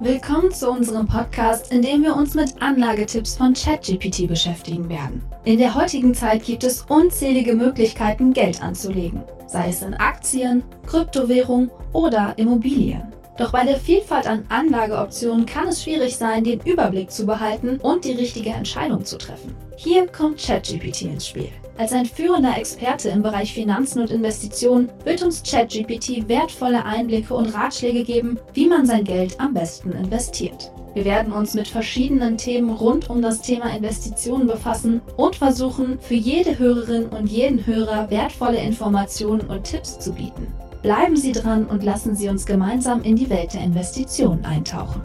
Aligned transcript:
Willkommen 0.00 0.52
zu 0.52 0.70
unserem 0.70 1.08
Podcast, 1.08 1.72
in 1.72 1.82
dem 1.82 2.04
wir 2.04 2.14
uns 2.14 2.34
mit 2.34 2.62
Anlagetipps 2.62 3.36
von 3.36 3.52
ChatGPT 3.52 4.28
beschäftigen 4.28 4.88
werden. 4.88 5.20
In 5.44 5.58
der 5.58 5.74
heutigen 5.74 6.14
Zeit 6.14 6.44
gibt 6.44 6.62
es 6.62 6.82
unzählige 6.82 7.54
Möglichkeiten, 7.54 8.32
Geld 8.32 8.62
anzulegen, 8.62 9.24
sei 9.48 9.70
es 9.70 9.82
in 9.82 9.94
Aktien, 9.94 10.62
Kryptowährung 10.86 11.68
oder 11.92 12.32
Immobilien. 12.36 13.12
Doch 13.38 13.50
bei 13.50 13.64
der 13.64 13.76
Vielfalt 13.76 14.28
an 14.28 14.44
Anlageoptionen 14.48 15.46
kann 15.46 15.66
es 15.66 15.82
schwierig 15.82 16.16
sein, 16.16 16.44
den 16.44 16.60
Überblick 16.60 17.10
zu 17.10 17.26
behalten 17.26 17.78
und 17.82 18.04
die 18.04 18.12
richtige 18.12 18.50
Entscheidung 18.50 19.04
zu 19.04 19.18
treffen. 19.18 19.52
Hier 19.76 20.06
kommt 20.06 20.40
ChatGPT 20.40 21.02
ins 21.02 21.26
Spiel. 21.26 21.50
Als 21.78 21.92
ein 21.92 22.06
führender 22.06 22.58
Experte 22.58 23.08
im 23.08 23.22
Bereich 23.22 23.54
Finanzen 23.54 24.00
und 24.00 24.10
Investitionen 24.10 24.90
wird 25.04 25.22
uns 25.22 25.44
ChatGPT 25.44 26.28
wertvolle 26.28 26.84
Einblicke 26.84 27.32
und 27.32 27.54
Ratschläge 27.54 28.02
geben, 28.02 28.36
wie 28.52 28.66
man 28.66 28.84
sein 28.84 29.04
Geld 29.04 29.40
am 29.40 29.54
besten 29.54 29.92
investiert. 29.92 30.72
Wir 30.94 31.04
werden 31.04 31.32
uns 31.32 31.54
mit 31.54 31.68
verschiedenen 31.68 32.36
Themen 32.36 32.70
rund 32.70 33.08
um 33.08 33.22
das 33.22 33.42
Thema 33.42 33.66
Investitionen 33.76 34.48
befassen 34.48 35.00
und 35.16 35.36
versuchen, 35.36 36.00
für 36.00 36.14
jede 36.14 36.58
Hörerin 36.58 37.06
und 37.10 37.30
jeden 37.30 37.64
Hörer 37.64 38.10
wertvolle 38.10 38.58
Informationen 38.58 39.42
und 39.42 39.62
Tipps 39.62 40.00
zu 40.00 40.12
bieten. 40.12 40.48
Bleiben 40.82 41.16
Sie 41.16 41.30
dran 41.30 41.64
und 41.64 41.84
lassen 41.84 42.16
Sie 42.16 42.28
uns 42.28 42.44
gemeinsam 42.44 43.02
in 43.02 43.14
die 43.14 43.30
Welt 43.30 43.54
der 43.54 43.62
Investitionen 43.62 44.44
eintauchen. 44.44 45.00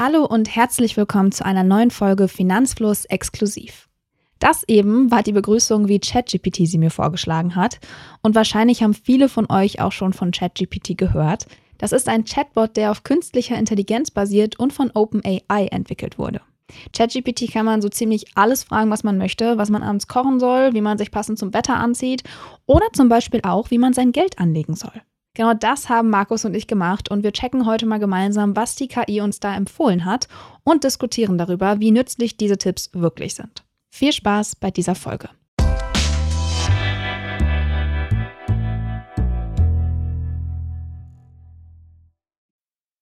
Hallo 0.00 0.24
und 0.24 0.54
herzlich 0.54 0.96
willkommen 0.96 1.32
zu 1.32 1.44
einer 1.44 1.64
neuen 1.64 1.90
Folge 1.90 2.28
Finanzfluss 2.28 3.04
exklusiv. 3.06 3.88
Das 4.38 4.62
eben 4.68 5.10
war 5.10 5.24
die 5.24 5.32
Begrüßung, 5.32 5.88
wie 5.88 5.98
ChatGPT 5.98 6.68
sie 6.68 6.78
mir 6.78 6.92
vorgeschlagen 6.92 7.56
hat. 7.56 7.80
Und 8.22 8.36
wahrscheinlich 8.36 8.84
haben 8.84 8.94
viele 8.94 9.28
von 9.28 9.50
euch 9.50 9.80
auch 9.80 9.90
schon 9.90 10.12
von 10.12 10.30
ChatGPT 10.30 10.96
gehört. 10.96 11.46
Das 11.78 11.90
ist 11.90 12.08
ein 12.08 12.24
Chatbot, 12.24 12.76
der 12.76 12.92
auf 12.92 13.02
künstlicher 13.02 13.58
Intelligenz 13.58 14.12
basiert 14.12 14.56
und 14.60 14.72
von 14.72 14.92
OpenAI 14.94 15.66
entwickelt 15.72 16.16
wurde. 16.16 16.42
ChatGPT 16.96 17.50
kann 17.52 17.66
man 17.66 17.82
so 17.82 17.88
ziemlich 17.88 18.26
alles 18.36 18.62
fragen, 18.62 18.92
was 18.92 19.02
man 19.02 19.18
möchte, 19.18 19.58
was 19.58 19.68
man 19.68 19.82
abends 19.82 20.06
kochen 20.06 20.38
soll, 20.38 20.74
wie 20.74 20.80
man 20.80 20.96
sich 20.98 21.10
passend 21.10 21.40
zum 21.40 21.52
Wetter 21.52 21.74
anzieht 21.74 22.22
oder 22.66 22.86
zum 22.92 23.08
Beispiel 23.08 23.40
auch, 23.42 23.72
wie 23.72 23.78
man 23.78 23.94
sein 23.94 24.12
Geld 24.12 24.38
anlegen 24.38 24.76
soll. 24.76 25.02
Genau 25.34 25.54
das 25.54 25.88
haben 25.88 26.10
Markus 26.10 26.44
und 26.44 26.54
ich 26.54 26.66
gemacht 26.66 27.10
und 27.10 27.22
wir 27.22 27.32
checken 27.32 27.66
heute 27.66 27.86
mal 27.86 27.98
gemeinsam, 27.98 28.56
was 28.56 28.74
die 28.74 28.88
KI 28.88 29.20
uns 29.20 29.40
da 29.40 29.54
empfohlen 29.54 30.04
hat 30.04 30.28
und 30.64 30.84
diskutieren 30.84 31.38
darüber, 31.38 31.80
wie 31.80 31.90
nützlich 31.90 32.36
diese 32.36 32.58
Tipps 32.58 32.90
wirklich 32.92 33.34
sind. 33.34 33.64
Viel 33.90 34.12
Spaß 34.12 34.56
bei 34.56 34.70
dieser 34.70 34.94
Folge. 34.94 35.30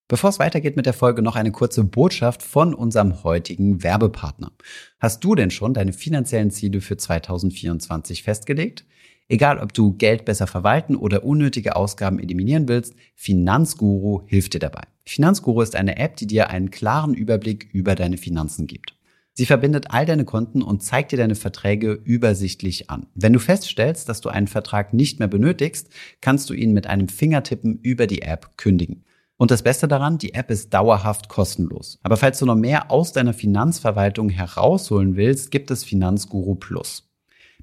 Bevor 0.08 0.30
es 0.30 0.38
weitergeht 0.38 0.76
mit 0.76 0.86
der 0.86 0.92
Folge, 0.92 1.20
noch 1.20 1.34
eine 1.34 1.50
kurze 1.50 1.82
Botschaft 1.82 2.44
von 2.44 2.74
unserem 2.74 3.24
heutigen 3.24 3.82
Werbepartner. 3.82 4.52
Hast 5.00 5.24
du 5.24 5.34
denn 5.34 5.50
schon 5.50 5.74
deine 5.74 5.92
finanziellen 5.92 6.52
Ziele 6.52 6.80
für 6.80 6.96
2024 6.96 8.22
festgelegt? 8.22 8.84
Egal, 9.28 9.58
ob 9.58 9.72
du 9.72 9.92
Geld 9.92 10.24
besser 10.24 10.46
verwalten 10.46 10.94
oder 10.94 11.24
unnötige 11.24 11.74
Ausgaben 11.74 12.20
eliminieren 12.20 12.68
willst, 12.68 12.94
Finanzguru 13.16 14.22
hilft 14.26 14.54
dir 14.54 14.60
dabei. 14.60 14.82
Finanzguru 15.04 15.62
ist 15.62 15.74
eine 15.74 15.98
App, 15.98 16.16
die 16.16 16.26
dir 16.26 16.50
einen 16.50 16.70
klaren 16.70 17.14
Überblick 17.14 17.68
über 17.72 17.94
deine 17.96 18.18
Finanzen 18.18 18.66
gibt. 18.66 18.94
Sie 19.32 19.44
verbindet 19.44 19.90
all 19.90 20.06
deine 20.06 20.24
Konten 20.24 20.62
und 20.62 20.82
zeigt 20.82 21.12
dir 21.12 21.18
deine 21.18 21.34
Verträge 21.34 21.92
übersichtlich 21.92 22.88
an. 22.88 23.06
Wenn 23.14 23.34
du 23.34 23.38
feststellst, 23.38 24.08
dass 24.08 24.22
du 24.22 24.30
einen 24.30 24.46
Vertrag 24.46 24.94
nicht 24.94 25.18
mehr 25.18 25.28
benötigst, 25.28 25.90
kannst 26.20 26.48
du 26.48 26.54
ihn 26.54 26.72
mit 26.72 26.86
einem 26.86 27.08
Fingertippen 27.08 27.78
über 27.82 28.06
die 28.06 28.22
App 28.22 28.56
kündigen. 28.56 29.04
Und 29.36 29.50
das 29.50 29.62
Beste 29.62 29.88
daran, 29.88 30.16
die 30.16 30.32
App 30.32 30.50
ist 30.50 30.72
dauerhaft 30.72 31.28
kostenlos. 31.28 31.98
Aber 32.02 32.16
falls 32.16 32.38
du 32.38 32.46
noch 32.46 32.54
mehr 32.56 32.90
aus 32.90 33.12
deiner 33.12 33.34
Finanzverwaltung 33.34 34.30
herausholen 34.30 35.16
willst, 35.16 35.50
gibt 35.50 35.70
es 35.70 35.84
Finanzguru 35.84 36.54
Plus. 36.54 37.06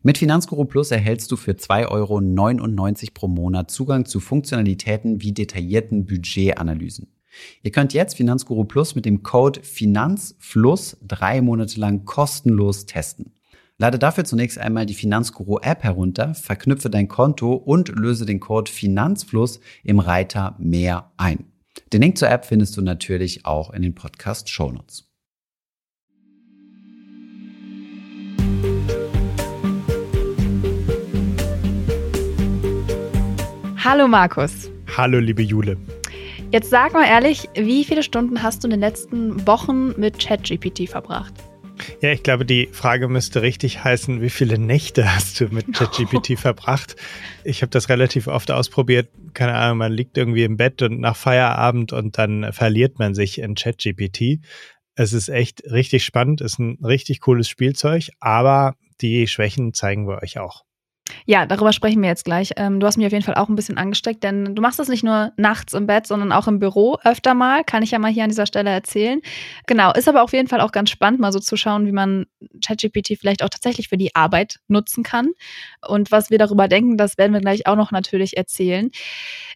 Mit 0.05 0.17
Finanzguru 0.17 0.65
Plus 0.65 0.91
erhältst 0.91 1.31
du 1.31 1.37
für 1.37 1.53
2,99 1.53 1.87
Euro 1.89 3.11
pro 3.13 3.27
Monat 3.29 3.71
Zugang 3.71 4.05
zu 4.05 4.19
Funktionalitäten 4.19 5.21
wie 5.21 5.31
detaillierten 5.31 6.05
Budgetanalysen. 6.05 7.07
Ihr 7.61 7.71
könnt 7.71 7.93
jetzt 7.93 8.17
Finanzguru 8.17 8.65
Plus 8.65 8.95
mit 8.95 9.05
dem 9.05 9.23
Code 9.23 9.61
Finanzfluss 9.63 10.97
drei 11.01 11.41
Monate 11.41 11.79
lang 11.79 12.03
kostenlos 12.03 12.85
testen. 12.85 13.31
Lade 13.77 13.97
dafür 13.97 14.25
zunächst 14.25 14.57
einmal 14.57 14.85
die 14.85 14.93
Finanzguru 14.93 15.59
App 15.59 15.83
herunter, 15.83 16.35
verknüpfe 16.35 16.89
dein 16.89 17.07
Konto 17.07 17.53
und 17.53 17.87
löse 17.87 18.25
den 18.25 18.41
Code 18.41 18.69
Finanzfluss 18.69 19.61
im 19.85 19.99
Reiter 19.99 20.57
Mehr 20.59 21.13
ein. 21.15 21.45
Den 21.93 22.01
Link 22.01 22.17
zur 22.17 22.29
App 22.29 22.43
findest 22.43 22.75
du 22.75 22.81
natürlich 22.81 23.45
auch 23.45 23.71
in 23.71 23.81
den 23.81 23.95
Podcast 23.95 24.49
Shownotes. 24.49 25.12
Hallo 33.83 34.07
Markus. 34.07 34.71
Hallo 34.95 35.19
liebe 35.19 35.41
Jule. 35.41 35.75
Jetzt 36.53 36.69
sag 36.69 36.93
mal 36.93 37.05
ehrlich, 37.05 37.49
wie 37.53 37.83
viele 37.83 38.01
Stunden 38.01 38.41
hast 38.41 38.63
du 38.63 38.67
in 38.67 38.71
den 38.71 38.79
letzten 38.79 39.45
Wochen 39.45 39.99
mit 39.99 40.19
ChatGPT 40.19 40.87
verbracht? 40.87 41.33
Ja, 41.99 42.13
ich 42.13 42.23
glaube, 42.23 42.45
die 42.45 42.69
Frage 42.71 43.09
müsste 43.09 43.41
richtig 43.41 43.83
heißen, 43.83 44.21
wie 44.21 44.29
viele 44.29 44.57
Nächte 44.57 45.13
hast 45.15 45.41
du 45.41 45.49
mit 45.49 45.73
ChatGPT 45.73 46.39
verbracht? 46.39 46.95
Ich 47.43 47.61
habe 47.61 47.71
das 47.71 47.89
relativ 47.89 48.27
oft 48.27 48.51
ausprobiert. 48.51 49.09
Keine 49.33 49.55
Ahnung, 49.55 49.79
man 49.79 49.91
liegt 49.91 50.17
irgendwie 50.17 50.45
im 50.45 50.55
Bett 50.55 50.81
und 50.81 51.01
nach 51.01 51.17
Feierabend 51.17 51.91
und 51.91 52.17
dann 52.17 52.53
verliert 52.53 52.99
man 52.99 53.13
sich 53.13 53.37
in 53.37 53.55
ChatGPT. 53.55 54.39
Es 54.95 55.11
ist 55.11 55.27
echt 55.27 55.61
richtig 55.69 56.05
spannend, 56.05 56.39
ist 56.39 56.57
ein 56.57 56.77
richtig 56.85 57.19
cooles 57.19 57.49
Spielzeug, 57.49 58.11
aber 58.21 58.75
die 59.01 59.27
Schwächen 59.27 59.73
zeigen 59.73 60.07
wir 60.07 60.23
euch 60.23 60.39
auch. 60.39 60.63
Ja, 61.25 61.45
darüber 61.45 61.71
sprechen 61.71 62.01
wir 62.01 62.09
jetzt 62.09 62.25
gleich. 62.25 62.51
Ähm, 62.57 62.79
du 62.79 62.87
hast 62.87 62.97
mich 62.97 63.05
auf 63.05 63.11
jeden 63.13 63.23
Fall 63.23 63.35
auch 63.35 63.49
ein 63.49 63.55
bisschen 63.55 63.77
angesteckt, 63.77 64.23
denn 64.23 64.55
du 64.55 64.61
machst 64.61 64.79
das 64.79 64.89
nicht 64.89 65.03
nur 65.03 65.31
nachts 65.37 65.73
im 65.73 65.87
Bett, 65.87 66.05
sondern 66.05 66.31
auch 66.31 66.47
im 66.47 66.59
Büro 66.59 66.97
öfter 67.03 67.33
mal. 67.33 67.63
Kann 67.63 67.83
ich 67.83 67.91
ja 67.91 67.99
mal 67.99 68.11
hier 68.11 68.23
an 68.23 68.29
dieser 68.29 68.45
Stelle 68.45 68.69
erzählen. 68.69 69.21
Genau, 69.67 69.93
ist 69.93 70.09
aber 70.09 70.23
auf 70.23 70.33
jeden 70.33 70.47
Fall 70.47 70.61
auch 70.61 70.71
ganz 70.71 70.89
spannend, 70.89 71.19
mal 71.19 71.31
so 71.31 71.39
zu 71.39 71.55
schauen, 71.55 71.85
wie 71.85 71.91
man 71.91 72.25
ChatGPT 72.65 73.17
vielleicht 73.19 73.43
auch 73.43 73.49
tatsächlich 73.49 73.87
für 73.87 73.97
die 73.97 74.15
Arbeit 74.15 74.59
nutzen 74.67 75.03
kann. 75.03 75.31
Und 75.87 76.11
was 76.11 76.29
wir 76.29 76.37
darüber 76.37 76.67
denken, 76.67 76.97
das 76.97 77.17
werden 77.17 77.33
wir 77.33 77.41
gleich 77.41 77.67
auch 77.67 77.75
noch 77.75 77.91
natürlich 77.91 78.35
erzählen. 78.37 78.89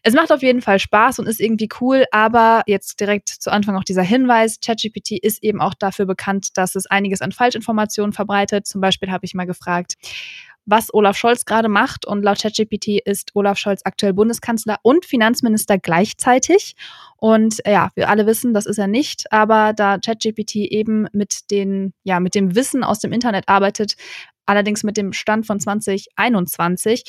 Es 0.02 0.14
macht 0.14 0.32
auf 0.32 0.42
jeden 0.42 0.62
Fall 0.62 0.78
Spaß 0.78 1.18
und 1.18 1.26
ist 1.26 1.40
irgendwie 1.40 1.68
cool, 1.80 2.04
aber 2.12 2.62
jetzt 2.66 3.00
direkt 3.00 3.28
zu 3.28 3.50
Anfang 3.50 3.76
auch 3.76 3.84
dieser 3.84 4.02
Hinweis, 4.02 4.58
ChatGPT 4.64 5.12
ist 5.12 5.42
eben 5.42 5.60
auch 5.60 5.74
dafür 5.74 6.06
bekannt, 6.06 6.56
dass 6.56 6.74
es 6.74 6.86
einiges 6.86 7.20
an 7.20 7.32
Falschinformationen 7.32 8.12
verbreitet. 8.12 8.66
Zum 8.66 8.80
Beispiel 8.80 9.10
habe 9.10 9.24
ich 9.26 9.34
mal 9.34 9.44
gefragt, 9.44 9.94
was 10.68 10.92
Olaf 10.92 11.16
Scholz 11.16 11.44
gerade 11.44 11.68
macht. 11.68 12.06
Und 12.06 12.22
laut 12.22 12.40
ChatGPT 12.40 13.00
ist 13.04 13.34
Olaf 13.34 13.58
Scholz 13.58 13.80
aktuell 13.84 14.12
Bundeskanzler 14.12 14.76
und 14.82 15.04
Finanzminister 15.04 15.78
gleichzeitig. 15.78 16.76
Und 17.16 17.64
äh, 17.66 17.72
ja, 17.72 17.90
wir 17.94 18.08
alle 18.08 18.26
wissen, 18.26 18.54
das 18.54 18.66
ist 18.66 18.78
er 18.78 18.86
nicht. 18.86 19.32
Aber 19.32 19.72
da 19.72 19.98
ChatGPT 19.98 20.56
eben 20.56 21.06
mit 21.12 21.50
den, 21.50 21.94
ja, 22.04 22.20
mit 22.20 22.34
dem 22.34 22.54
Wissen 22.54 22.84
aus 22.84 23.00
dem 23.00 23.12
Internet 23.12 23.48
arbeitet, 23.48 23.96
allerdings 24.48 24.82
mit 24.82 24.96
dem 24.96 25.12
Stand 25.12 25.46
von 25.46 25.60
2021, 25.60 27.04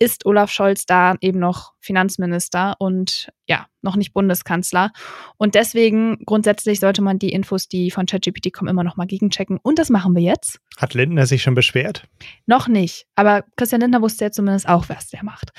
ist 0.00 0.26
Olaf 0.26 0.50
Scholz 0.50 0.86
da 0.86 1.16
eben 1.20 1.38
noch 1.38 1.72
Finanzminister 1.80 2.76
und 2.78 3.30
ja, 3.46 3.66
noch 3.82 3.96
nicht 3.96 4.12
Bundeskanzler. 4.12 4.92
Und 5.36 5.54
deswegen 5.54 6.24
grundsätzlich 6.24 6.80
sollte 6.80 7.02
man 7.02 7.18
die 7.18 7.32
Infos, 7.32 7.68
die 7.68 7.90
von 7.90 8.06
ChatGPT 8.06 8.52
kommen, 8.52 8.68
immer 8.68 8.84
noch 8.84 8.96
mal 8.96 9.06
gegenchecken. 9.06 9.58
Und 9.60 9.78
das 9.78 9.90
machen 9.90 10.14
wir 10.14 10.22
jetzt. 10.22 10.60
Hat 10.76 10.94
Lindner 10.94 11.26
sich 11.26 11.42
schon 11.42 11.54
beschwert? 11.54 12.04
Noch 12.46 12.68
nicht. 12.68 13.06
Aber 13.16 13.44
Christian 13.56 13.80
Lindner 13.80 14.02
wusste 14.02 14.26
ja 14.26 14.30
zumindest 14.30 14.68
auch, 14.68 14.88
was 14.88 15.08
der 15.08 15.24
macht. 15.24 15.50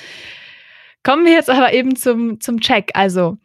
Kommen 1.04 1.26
wir 1.26 1.34
jetzt 1.34 1.50
aber 1.50 1.74
eben 1.74 1.96
zum, 1.96 2.40
zum 2.40 2.62
Check. 2.62 2.92
Also, 2.94 3.38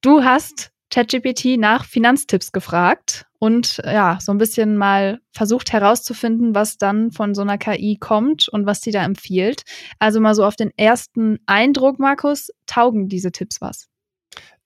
du 0.00 0.24
hast 0.24 0.72
ChatGPT 0.90 1.58
nach 1.58 1.84
Finanztipps 1.84 2.52
gefragt 2.52 3.26
und 3.38 3.80
ja, 3.84 4.18
so 4.20 4.32
ein 4.32 4.38
bisschen 4.38 4.76
mal 4.76 5.20
versucht 5.32 5.72
herauszufinden, 5.72 6.54
was 6.54 6.76
dann 6.76 7.12
von 7.12 7.34
so 7.34 7.42
einer 7.42 7.58
KI 7.58 7.96
kommt 7.98 8.48
und 8.48 8.66
was 8.66 8.80
sie 8.80 8.90
da 8.90 9.04
empfiehlt. 9.04 9.62
Also 9.98 10.20
mal 10.20 10.34
so 10.34 10.44
auf 10.44 10.56
den 10.56 10.70
ersten 10.76 11.38
Eindruck, 11.46 11.98
Markus, 11.98 12.50
taugen 12.66 13.08
diese 13.08 13.30
Tipps 13.30 13.60
was? 13.60 13.88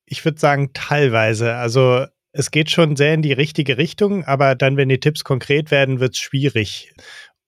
Ich 0.07 0.25
würde 0.25 0.39
sagen, 0.39 0.71
teilweise. 0.73 1.55
Also 1.55 2.07
es 2.33 2.51
geht 2.51 2.71
schon 2.71 2.97
sehr 2.97 3.15
in 3.15 3.23
die 3.23 3.33
richtige 3.33 3.77
Richtung, 3.77 4.25
aber 4.25 4.55
dann, 4.55 4.77
wenn 4.77 4.89
die 4.89 5.01
Tipps 5.01 5.23
konkret 5.23 5.71
werden, 5.71 6.01
wird 6.01 6.15
es 6.15 6.21
schwierig. 6.21 6.95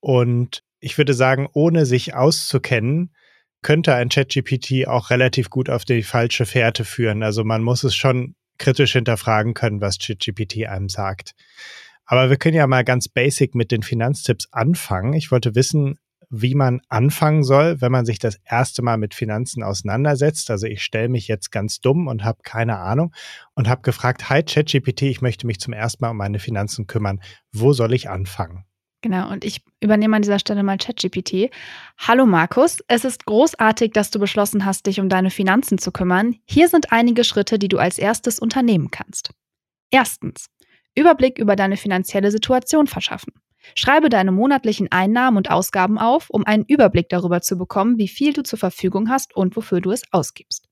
Und 0.00 0.62
ich 0.80 0.98
würde 0.98 1.14
sagen, 1.14 1.48
ohne 1.54 1.86
sich 1.86 2.14
auszukennen, 2.14 3.14
könnte 3.62 3.94
ein 3.94 4.10
ChatGPT 4.10 4.86
auch 4.86 5.08
relativ 5.08 5.48
gut 5.48 5.70
auf 5.70 5.86
die 5.86 6.02
falsche 6.02 6.44
Fährte 6.44 6.84
führen. 6.84 7.22
Also 7.22 7.44
man 7.44 7.62
muss 7.62 7.82
es 7.82 7.94
schon 7.94 8.34
kritisch 8.58 8.92
hinterfragen 8.92 9.54
können, 9.54 9.80
was 9.80 9.98
ChatGPT 9.98 10.66
einem 10.66 10.88
sagt. 10.88 11.34
Aber 12.06 12.30
wir 12.30 12.36
können 12.36 12.56
ja 12.56 12.66
mal 12.66 12.84
ganz 12.84 13.08
basic 13.08 13.54
mit 13.54 13.70
den 13.70 13.82
Finanztipps 13.82 14.48
anfangen. 14.52 15.14
Ich 15.14 15.30
wollte 15.30 15.54
wissen, 15.54 15.98
wie 16.30 16.54
man 16.54 16.80
anfangen 16.88 17.44
soll, 17.44 17.80
wenn 17.80 17.92
man 17.92 18.06
sich 18.06 18.18
das 18.18 18.40
erste 18.44 18.82
Mal 18.82 18.98
mit 18.98 19.14
Finanzen 19.14 19.62
auseinandersetzt. 19.62 20.50
Also 20.50 20.66
ich 20.66 20.82
stelle 20.82 21.08
mich 21.08 21.28
jetzt 21.28 21.50
ganz 21.50 21.80
dumm 21.80 22.08
und 22.08 22.24
habe 22.24 22.40
keine 22.42 22.78
Ahnung 22.78 23.14
und 23.54 23.68
habe 23.68 23.82
gefragt, 23.82 24.28
hi 24.30 24.42
ChatGPT, 24.42 25.02
ich 25.02 25.22
möchte 25.22 25.46
mich 25.46 25.60
zum 25.60 25.72
ersten 25.72 26.04
Mal 26.04 26.10
um 26.10 26.16
meine 26.16 26.38
Finanzen 26.38 26.86
kümmern. 26.86 27.20
Wo 27.52 27.72
soll 27.72 27.94
ich 27.94 28.10
anfangen? 28.10 28.64
Genau, 29.04 29.30
und 29.30 29.44
ich 29.44 29.60
übernehme 29.80 30.16
an 30.16 30.22
dieser 30.22 30.38
Stelle 30.38 30.62
mal 30.62 30.78
ChatGPT. 30.78 31.50
Hallo 31.98 32.24
Markus, 32.24 32.78
es 32.88 33.04
ist 33.04 33.26
großartig, 33.26 33.92
dass 33.92 34.10
du 34.10 34.18
beschlossen 34.18 34.64
hast, 34.64 34.86
dich 34.86 34.98
um 34.98 35.10
deine 35.10 35.28
Finanzen 35.28 35.76
zu 35.76 35.92
kümmern. 35.92 36.36
Hier 36.46 36.68
sind 36.68 36.90
einige 36.90 37.22
Schritte, 37.22 37.58
die 37.58 37.68
du 37.68 37.76
als 37.76 37.98
erstes 37.98 38.38
unternehmen 38.38 38.90
kannst. 38.90 39.34
Erstens, 39.90 40.46
Überblick 40.94 41.38
über 41.38 41.54
deine 41.54 41.76
finanzielle 41.76 42.30
Situation 42.30 42.86
verschaffen. 42.86 43.34
Schreibe 43.74 44.08
deine 44.08 44.32
monatlichen 44.32 44.90
Einnahmen 44.90 45.36
und 45.36 45.50
Ausgaben 45.50 45.98
auf, 45.98 46.30
um 46.30 46.46
einen 46.46 46.64
Überblick 46.64 47.10
darüber 47.10 47.42
zu 47.42 47.58
bekommen, 47.58 47.98
wie 47.98 48.08
viel 48.08 48.32
du 48.32 48.42
zur 48.42 48.58
Verfügung 48.58 49.10
hast 49.10 49.36
und 49.36 49.54
wofür 49.54 49.82
du 49.82 49.90
es 49.90 50.04
ausgibst. 50.12 50.66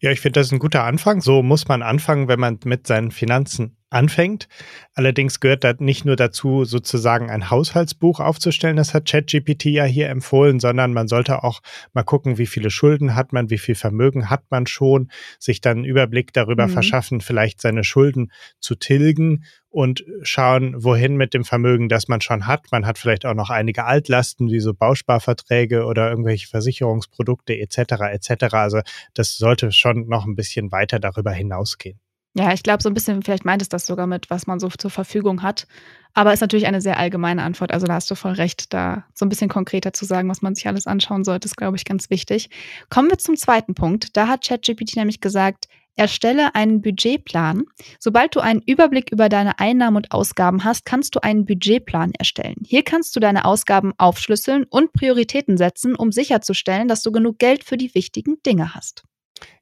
Ja, 0.00 0.10
ich 0.10 0.18
finde, 0.18 0.40
das 0.40 0.48
ist 0.48 0.52
ein 0.52 0.58
guter 0.58 0.82
Anfang. 0.82 1.20
So 1.20 1.44
muss 1.44 1.68
man 1.68 1.82
anfangen, 1.82 2.26
wenn 2.26 2.40
man 2.40 2.58
mit 2.64 2.88
seinen 2.88 3.12
Finanzen 3.12 3.76
anfängt. 3.90 4.48
Allerdings 4.94 5.40
gehört 5.40 5.64
da 5.64 5.74
nicht 5.78 6.04
nur 6.04 6.16
dazu, 6.16 6.64
sozusagen 6.64 7.28
ein 7.28 7.50
Haushaltsbuch 7.50 8.20
aufzustellen, 8.20 8.76
das 8.76 8.94
hat 8.94 9.08
ChatGPT 9.08 9.66
ja 9.66 9.84
hier 9.84 10.08
empfohlen, 10.08 10.60
sondern 10.60 10.92
man 10.92 11.08
sollte 11.08 11.42
auch 11.42 11.60
mal 11.92 12.04
gucken, 12.04 12.38
wie 12.38 12.46
viele 12.46 12.70
Schulden 12.70 13.16
hat 13.16 13.32
man, 13.32 13.50
wie 13.50 13.58
viel 13.58 13.74
Vermögen 13.74 14.30
hat 14.30 14.44
man 14.50 14.66
schon, 14.66 15.10
sich 15.38 15.60
dann 15.60 15.78
einen 15.78 15.84
Überblick 15.84 16.32
darüber 16.32 16.68
mhm. 16.68 16.72
verschaffen, 16.72 17.20
vielleicht 17.20 17.60
seine 17.60 17.84
Schulden 17.84 18.30
zu 18.60 18.76
tilgen 18.76 19.44
und 19.70 20.04
schauen, 20.22 20.74
wohin 20.82 21.16
mit 21.16 21.32
dem 21.32 21.44
Vermögen, 21.44 21.88
das 21.88 22.08
man 22.08 22.20
schon 22.20 22.46
hat. 22.46 22.66
Man 22.72 22.86
hat 22.86 22.98
vielleicht 22.98 23.24
auch 23.24 23.34
noch 23.34 23.50
einige 23.50 23.84
Altlasten, 23.84 24.50
wie 24.50 24.60
so 24.60 24.74
Bausparverträge 24.74 25.84
oder 25.84 26.10
irgendwelche 26.10 26.48
Versicherungsprodukte 26.48 27.56
etc. 27.58 27.78
etc. 28.12 28.54
Also 28.54 28.80
das 29.14 29.36
sollte 29.36 29.70
schon 29.72 30.08
noch 30.08 30.26
ein 30.26 30.34
bisschen 30.34 30.72
weiter 30.72 30.98
darüber 30.98 31.32
hinausgehen. 31.32 32.00
Ja, 32.34 32.52
ich 32.52 32.62
glaube, 32.62 32.82
so 32.82 32.88
ein 32.88 32.94
bisschen, 32.94 33.22
vielleicht 33.22 33.44
meint 33.44 33.60
es 33.60 33.68
das 33.68 33.86
sogar 33.86 34.06
mit, 34.06 34.30
was 34.30 34.46
man 34.46 34.60
so 34.60 34.68
zur 34.68 34.90
Verfügung 34.90 35.42
hat. 35.42 35.66
Aber 36.14 36.32
ist 36.32 36.40
natürlich 36.40 36.66
eine 36.66 36.80
sehr 36.80 36.98
allgemeine 36.98 37.42
Antwort. 37.42 37.72
Also 37.72 37.86
da 37.86 37.94
hast 37.94 38.10
du 38.10 38.14
voll 38.14 38.32
recht, 38.32 38.72
da 38.72 39.04
so 39.14 39.24
ein 39.24 39.28
bisschen 39.28 39.48
konkreter 39.48 39.92
zu 39.92 40.04
sagen, 40.04 40.28
was 40.28 40.42
man 40.42 40.54
sich 40.54 40.66
alles 40.68 40.86
anschauen 40.86 41.24
sollte, 41.24 41.46
ist, 41.46 41.56
glaube 41.56 41.76
ich, 41.76 41.84
ganz 41.84 42.08
wichtig. 42.10 42.50
Kommen 42.88 43.10
wir 43.10 43.18
zum 43.18 43.36
zweiten 43.36 43.74
Punkt. 43.74 44.16
Da 44.16 44.28
hat 44.28 44.44
ChatGPT 44.46 44.96
nämlich 44.96 45.20
gesagt, 45.20 45.66
erstelle 45.96 46.54
einen 46.54 46.82
Budgetplan. 46.82 47.64
Sobald 47.98 48.34
du 48.34 48.40
einen 48.40 48.62
Überblick 48.64 49.10
über 49.10 49.28
deine 49.28 49.58
Einnahmen 49.58 49.96
und 49.96 50.12
Ausgaben 50.12 50.64
hast, 50.64 50.84
kannst 50.84 51.14
du 51.14 51.22
einen 51.22 51.44
Budgetplan 51.44 52.12
erstellen. 52.18 52.56
Hier 52.64 52.84
kannst 52.84 53.14
du 53.16 53.20
deine 53.20 53.44
Ausgaben 53.44 53.92
aufschlüsseln 53.98 54.64
und 54.64 54.92
Prioritäten 54.92 55.58
setzen, 55.58 55.96
um 55.96 56.12
sicherzustellen, 56.12 56.88
dass 56.88 57.02
du 57.02 57.12
genug 57.12 57.38
Geld 57.38 57.64
für 57.64 57.76
die 57.76 57.94
wichtigen 57.94 58.42
Dinge 58.46 58.74
hast. 58.74 59.02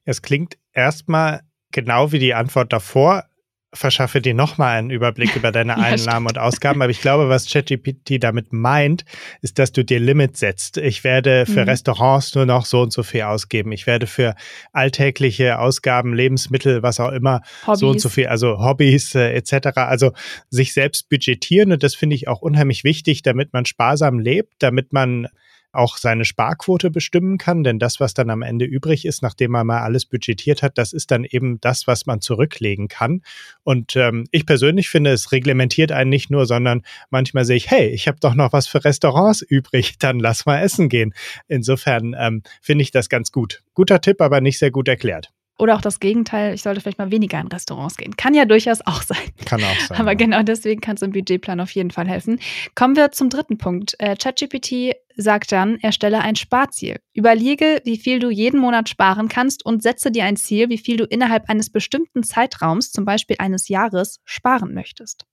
Es 0.05 0.21
klingt 0.21 0.57
erstmal 0.73 1.41
genau 1.79 2.11
wie 2.11 2.19
die 2.19 2.33
Antwort 2.33 2.73
davor, 2.73 3.23
verschaffe 3.71 4.19
dir 4.19 4.33
nochmal 4.33 4.77
einen 4.77 4.89
Überblick 4.89 5.35
über 5.35 5.51
deine 5.51 5.77
Einnahmen 5.77 6.25
ja, 6.25 6.29
und 6.29 6.37
Ausgaben. 6.37 6.81
Aber 6.81 6.89
ich 6.89 7.01
glaube, 7.01 7.29
was 7.29 7.49
ChatGPT 7.49 8.21
damit 8.21 8.51
meint, 8.51 9.05
ist, 9.41 9.59
dass 9.59 9.71
du 9.71 9.83
dir 9.83 9.99
Limits 9.99 10.39
setzt. 10.39 10.77
Ich 10.77 11.03
werde 11.03 11.45
für 11.45 11.61
mhm. 11.61 11.69
Restaurants 11.69 12.33
nur 12.35 12.45
noch 12.45 12.65
so 12.65 12.81
und 12.81 12.91
so 12.91 13.03
viel 13.03 13.23
ausgeben. 13.23 13.71
Ich 13.71 13.85
werde 13.85 14.07
für 14.07 14.35
alltägliche 14.73 15.59
Ausgaben, 15.59 16.13
Lebensmittel, 16.13 16.81
was 16.83 16.99
auch 16.99 17.11
immer, 17.11 17.41
Hobbys. 17.67 17.79
so 17.79 17.89
und 17.89 18.01
so 18.01 18.09
viel, 18.09 18.27
also 18.27 18.59
Hobbys 18.59 19.13
äh, 19.15 19.33
etc. 19.33 19.69
Also 19.75 20.11
sich 20.49 20.73
selbst 20.73 21.09
budgetieren. 21.09 21.71
Und 21.71 21.83
das 21.83 21.95
finde 21.95 22.15
ich 22.15 22.27
auch 22.27 22.41
unheimlich 22.41 22.83
wichtig, 22.83 23.21
damit 23.21 23.53
man 23.53 23.65
sparsam 23.65 24.19
lebt, 24.19 24.53
damit 24.59 24.93
man 24.93 25.27
auch 25.71 25.97
seine 25.97 26.25
Sparquote 26.25 26.89
bestimmen 26.89 27.37
kann, 27.37 27.63
denn 27.63 27.79
das, 27.79 27.99
was 27.99 28.13
dann 28.13 28.29
am 28.29 28.41
Ende 28.41 28.65
übrig 28.65 29.05
ist, 29.05 29.21
nachdem 29.21 29.51
man 29.51 29.67
mal 29.67 29.81
alles 29.81 30.05
budgetiert 30.05 30.63
hat, 30.63 30.77
das 30.77 30.93
ist 30.93 31.11
dann 31.11 31.23
eben 31.23 31.59
das, 31.61 31.87
was 31.87 32.05
man 32.05 32.21
zurücklegen 32.21 32.87
kann. 32.87 33.21
Und 33.63 33.95
ähm, 33.95 34.25
ich 34.31 34.45
persönlich 34.45 34.89
finde, 34.89 35.11
es 35.11 35.31
reglementiert 35.31 35.91
einen 35.91 36.09
nicht 36.09 36.29
nur, 36.29 36.45
sondern 36.45 36.81
manchmal 37.09 37.45
sehe 37.45 37.57
ich, 37.57 37.69
hey, 37.69 37.87
ich 37.89 38.07
habe 38.07 38.19
doch 38.19 38.35
noch 38.35 38.53
was 38.53 38.67
für 38.67 38.83
Restaurants 38.83 39.41
übrig, 39.41 39.97
dann 39.99 40.19
lass 40.19 40.45
mal 40.45 40.61
essen 40.61 40.89
gehen. 40.89 41.13
Insofern 41.47 42.15
ähm, 42.17 42.43
finde 42.61 42.83
ich 42.83 42.91
das 42.91 43.09
ganz 43.09 43.31
gut. 43.31 43.61
Guter 43.73 44.01
Tipp, 44.01 44.21
aber 44.21 44.41
nicht 44.41 44.59
sehr 44.59 44.71
gut 44.71 44.87
erklärt. 44.87 45.31
Oder 45.59 45.75
auch 45.75 45.81
das 45.81 45.99
Gegenteil, 45.99 46.53
ich 46.53 46.63
sollte 46.63 46.79
vielleicht 46.79 46.97
mal 46.97 47.11
weniger 47.11 47.39
in 47.39 47.47
Restaurants 47.47 47.97
gehen. 47.97 48.15
Kann 48.15 48.33
ja 48.33 48.45
durchaus 48.45 48.79
auch 48.85 49.01
sein. 49.01 49.17
Kann 49.45 49.61
auch 49.61 49.79
sein. 49.87 49.99
Aber 49.99 50.11
ja. 50.11 50.17
genau 50.17 50.41
deswegen 50.41 50.79
kann 50.79 50.95
so 50.95 51.05
ein 51.05 51.11
Budgetplan 51.11 51.59
auf 51.59 51.71
jeden 51.71 51.91
Fall 51.91 52.07
helfen. 52.07 52.39
Kommen 52.75 52.95
wir 52.95 53.11
zum 53.11 53.29
dritten 53.29 53.57
Punkt. 53.57 53.95
Äh, 53.99 54.15
ChatGPT 54.15 54.95
sagt 55.17 55.51
dann, 55.51 55.77
erstelle 55.79 56.21
ein 56.21 56.37
Sparziel. 56.37 57.01
Überlege, 57.13 57.81
wie 57.83 57.97
viel 57.97 58.19
du 58.19 58.29
jeden 58.29 58.59
Monat 58.59 58.87
sparen 58.87 59.27
kannst 59.27 59.65
und 59.65 59.83
setze 59.83 60.11
dir 60.11 60.23
ein 60.23 60.37
Ziel, 60.37 60.69
wie 60.69 60.77
viel 60.77 60.95
du 60.95 61.03
innerhalb 61.03 61.49
eines 61.49 61.69
bestimmten 61.69 62.23
Zeitraums, 62.23 62.91
zum 62.91 63.03
Beispiel 63.03 63.35
eines 63.39 63.67
Jahres, 63.67 64.21
sparen 64.23 64.73
möchtest. 64.73 65.25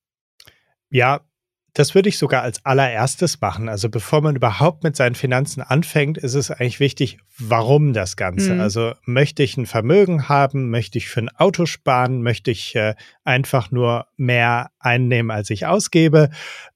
Ja, 0.91 1.21
das 1.77 1.95
würde 1.95 2.09
ich 2.09 2.17
sogar 2.17 2.43
als 2.43 2.65
allererstes 2.65 3.43
machen. 3.43 3.69
Also 3.69 3.91
bevor 3.91 4.23
man 4.23 4.35
überhaupt 4.35 4.83
mit 4.83 4.97
seinen 4.97 5.15
Finanzen 5.15 5.61
anfängt, 5.61 6.17
ist 6.17 6.33
es 6.33 6.51
eigentlich 6.51 6.81
wichtig, 6.81 7.19
warum 7.37 7.93
das 7.93 8.17
Ganze. 8.17 8.55
Mhm. 8.55 8.61
Also 8.63 8.95
möchte 9.05 9.43
ich 9.43 9.59
ein 9.59 9.67
Vermögen 9.67 10.27
haben, 10.27 10.71
möchte 10.71 10.97
ich 10.97 11.09
für 11.09 11.21
ein 11.21 11.29
Auto 11.29 11.67
sparen, 11.67 12.23
möchte 12.23 12.51
ich 12.51 12.75
äh, 12.77 12.95
einfach 13.25 13.71
nur 13.71 14.07
mehr 14.17 14.71
einnehmen, 14.79 15.31
als 15.31 15.51
ich 15.51 15.67
ausgebe. 15.67 16.31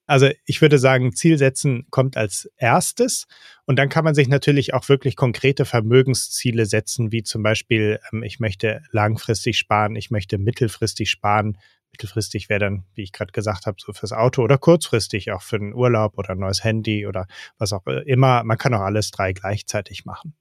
Also 0.06 0.28
ich 0.44 0.60
würde 0.60 0.78
sagen, 0.78 1.14
Ziel 1.14 1.38
setzen 1.38 1.86
kommt 1.88 2.18
als 2.18 2.50
erstes. 2.58 3.26
Und 3.64 3.78
dann 3.78 3.88
kann 3.88 4.04
man 4.04 4.14
sich 4.14 4.28
natürlich 4.28 4.74
auch 4.74 4.86
wirklich 4.90 5.16
konkrete 5.16 5.64
Vermögensziele 5.64 6.66
setzen, 6.66 7.10
wie 7.10 7.22
zum 7.22 7.42
Beispiel, 7.42 8.00
ähm, 8.12 8.22
ich 8.22 8.38
möchte 8.38 8.82
langfristig 8.90 9.56
sparen, 9.56 9.96
ich 9.96 10.10
möchte 10.10 10.36
mittelfristig 10.36 11.08
sparen, 11.08 11.56
Mittelfristig 11.92 12.48
wäre 12.48 12.60
dann, 12.60 12.84
wie 12.94 13.02
ich 13.02 13.12
gerade 13.12 13.32
gesagt 13.32 13.66
habe, 13.66 13.76
so 13.80 13.92
fürs 13.92 14.12
Auto 14.12 14.42
oder 14.42 14.58
kurzfristig 14.58 15.32
auch 15.32 15.42
für 15.42 15.58
den 15.58 15.74
Urlaub 15.74 16.18
oder 16.18 16.30
ein 16.30 16.38
neues 16.38 16.64
Handy 16.64 17.06
oder 17.06 17.26
was 17.58 17.72
auch 17.72 17.86
immer. 17.86 18.44
Man 18.44 18.58
kann 18.58 18.74
auch 18.74 18.80
alles 18.80 19.10
drei 19.10 19.32
gleichzeitig 19.32 20.04
machen. 20.04 20.34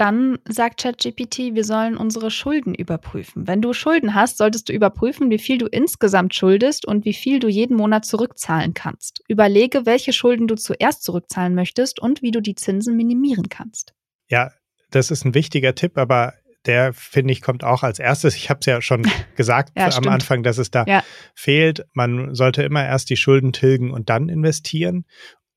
Dann 0.00 0.38
sagt 0.48 0.80
ChatGPT, 0.80 1.54
wir 1.54 1.64
sollen 1.64 1.96
unsere 1.96 2.30
Schulden 2.30 2.74
überprüfen. 2.74 3.46
Wenn 3.46 3.60
du 3.60 3.74
Schulden 3.74 4.14
hast, 4.14 4.38
solltest 4.38 4.70
du 4.70 4.72
überprüfen, 4.72 5.28
wie 5.28 5.38
viel 5.38 5.58
du 5.58 5.66
insgesamt 5.66 6.34
schuldest 6.34 6.86
und 6.86 7.04
wie 7.04 7.12
viel 7.12 7.38
du 7.38 7.48
jeden 7.48 7.76
Monat 7.76 8.06
zurückzahlen 8.06 8.72
kannst. 8.72 9.22
Überlege, 9.28 9.84
welche 9.84 10.14
Schulden 10.14 10.48
du 10.48 10.54
zuerst 10.54 11.02
zurückzahlen 11.02 11.54
möchtest 11.54 12.00
und 12.00 12.22
wie 12.22 12.30
du 12.30 12.40
die 12.40 12.54
Zinsen 12.54 12.96
minimieren 12.96 13.50
kannst. 13.50 13.92
Ja, 14.30 14.52
das 14.90 15.10
ist 15.10 15.26
ein 15.26 15.34
wichtiger 15.34 15.74
Tipp, 15.74 15.98
aber 15.98 16.32
der, 16.66 16.92
finde 16.92 17.32
ich, 17.32 17.40
kommt 17.40 17.64
auch 17.64 17.82
als 17.82 17.98
erstes. 17.98 18.36
Ich 18.36 18.50
habe 18.50 18.60
es 18.60 18.66
ja 18.66 18.82
schon 18.82 19.02
gesagt 19.36 19.72
ja, 19.76 19.86
am 19.86 19.92
stimmt. 19.92 20.08
Anfang, 20.08 20.42
dass 20.42 20.58
es 20.58 20.70
da 20.70 20.84
ja. 20.86 21.02
fehlt. 21.34 21.86
Man 21.92 22.34
sollte 22.34 22.62
immer 22.62 22.84
erst 22.84 23.10
die 23.10 23.16
Schulden 23.16 23.52
tilgen 23.52 23.90
und 23.90 24.10
dann 24.10 24.28
investieren. 24.28 25.04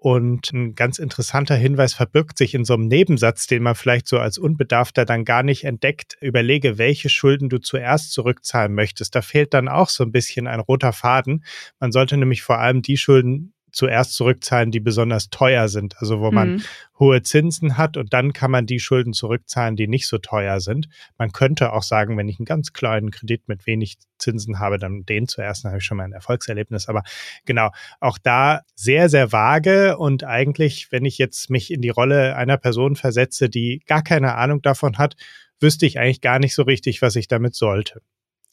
Und 0.03 0.51
ein 0.51 0.75
ganz 0.75 1.00
interessanter 1.00 1.55
Hinweis 1.55 1.93
verbirgt 1.93 2.38
sich 2.38 2.53
in 2.55 2.65
so 2.65 2.74
einem 2.74 2.88
Nebensatz, 2.88 3.48
den 3.48 3.63
man 3.63 3.74
vielleicht 3.74 4.05
so 4.10 4.19
als 4.19 4.38
Unbedarfter 4.38 5.05
dann 5.05 5.24
gar 5.24 5.43
nicht 5.43 5.63
entdeckt. 5.63 6.17
Überlege, 6.19 6.77
welche 6.77 7.07
Schulden 7.07 7.48
du 7.48 7.57
zuerst 7.60 8.12
zurückzahlen 8.12 8.74
möchtest. 8.74 9.15
Da 9.15 9.22
fehlt 9.22 9.53
dann 9.53 9.69
auch 9.69 9.88
so 9.88 10.03
ein 10.03 10.12
bisschen 10.12 10.48
ein 10.48 10.60
roter 10.60 10.91
Faden. 10.91 11.45
Man 11.79 11.93
sollte 11.93 12.17
nämlich 12.17 12.41
vor 12.41 12.60
allem 12.60 12.81
die 12.81 12.98
Schulden 12.98 13.53
zuerst 13.74 14.13
zurückzahlen, 14.13 14.72
die 14.72 14.80
besonders 14.80 15.30
teuer 15.30 15.68
sind, 15.68 15.96
also 15.98 16.22
wo 16.22 16.32
man 16.32 16.53
mhm. 16.53 16.63
hohe 17.00 17.24
Zinsen 17.24 17.77
hat 17.77 17.98
und 17.98 18.13
dann 18.13 18.32
kann 18.32 18.51
man 18.51 18.65
die 18.65 18.80
Schulden 18.80 19.13
zurückzahlen, 19.13 19.75
die 19.75 19.88
nicht 19.88 20.08
so 20.08 20.20
teuer 20.20 20.62
sind. 20.62 20.88
Man 21.18 21.32
könnte 21.32 21.74
auch 21.74 21.84
sagen, 21.84 22.15
wenn 22.15 22.30
ich 22.30 22.39
einen 22.39 22.46
ganz 22.46 22.72
kleinen 22.72 23.12
Kredit 23.12 23.48
mit 23.48 23.65
wenig 23.65 23.98
Zinsen 24.20 24.60
habe, 24.60 24.77
dann 24.77 25.06
den 25.06 25.27
zuerst, 25.27 25.65
dann 25.65 25.72
habe 25.72 25.80
ich 25.80 25.86
schon 25.86 25.98
mal 25.98 26.06
ein 26.06 26.13
Erfolgserlebnis. 26.13 26.88
Aber 26.88 27.03
genau, 27.46 27.72
auch 28.00 28.18
da 28.18 28.62
sehr, 28.75 29.10
sehr 29.10 29.32
vage 29.32 29.98
und 29.98 30.24
eigentlich, 30.24 30.92
wenn 30.92 31.03
ich 31.03 31.18
jetzt 31.18 31.50
mich 31.50 31.72
in 31.72 31.82
die 31.82 31.89
Rolle 31.89 32.36
einer 32.36 32.58
Person 32.58 32.96
versetze, 32.96 33.50
die 33.50 33.82
gar 33.88 34.03
keine 34.03 34.36
Ahnung 34.36 34.62
davon 34.62 35.00
hat, 35.00 35.15
wüsste 35.60 35.88
ich 35.88 36.00
eigentlich 36.00 36.22
gar 36.22 36.38
nicht 36.38 36.53
so 36.53 36.62
richtig, 36.62 37.01
was 37.01 37.15
ich 37.15 37.27
damit 37.27 37.56
sollte. 37.56 38.01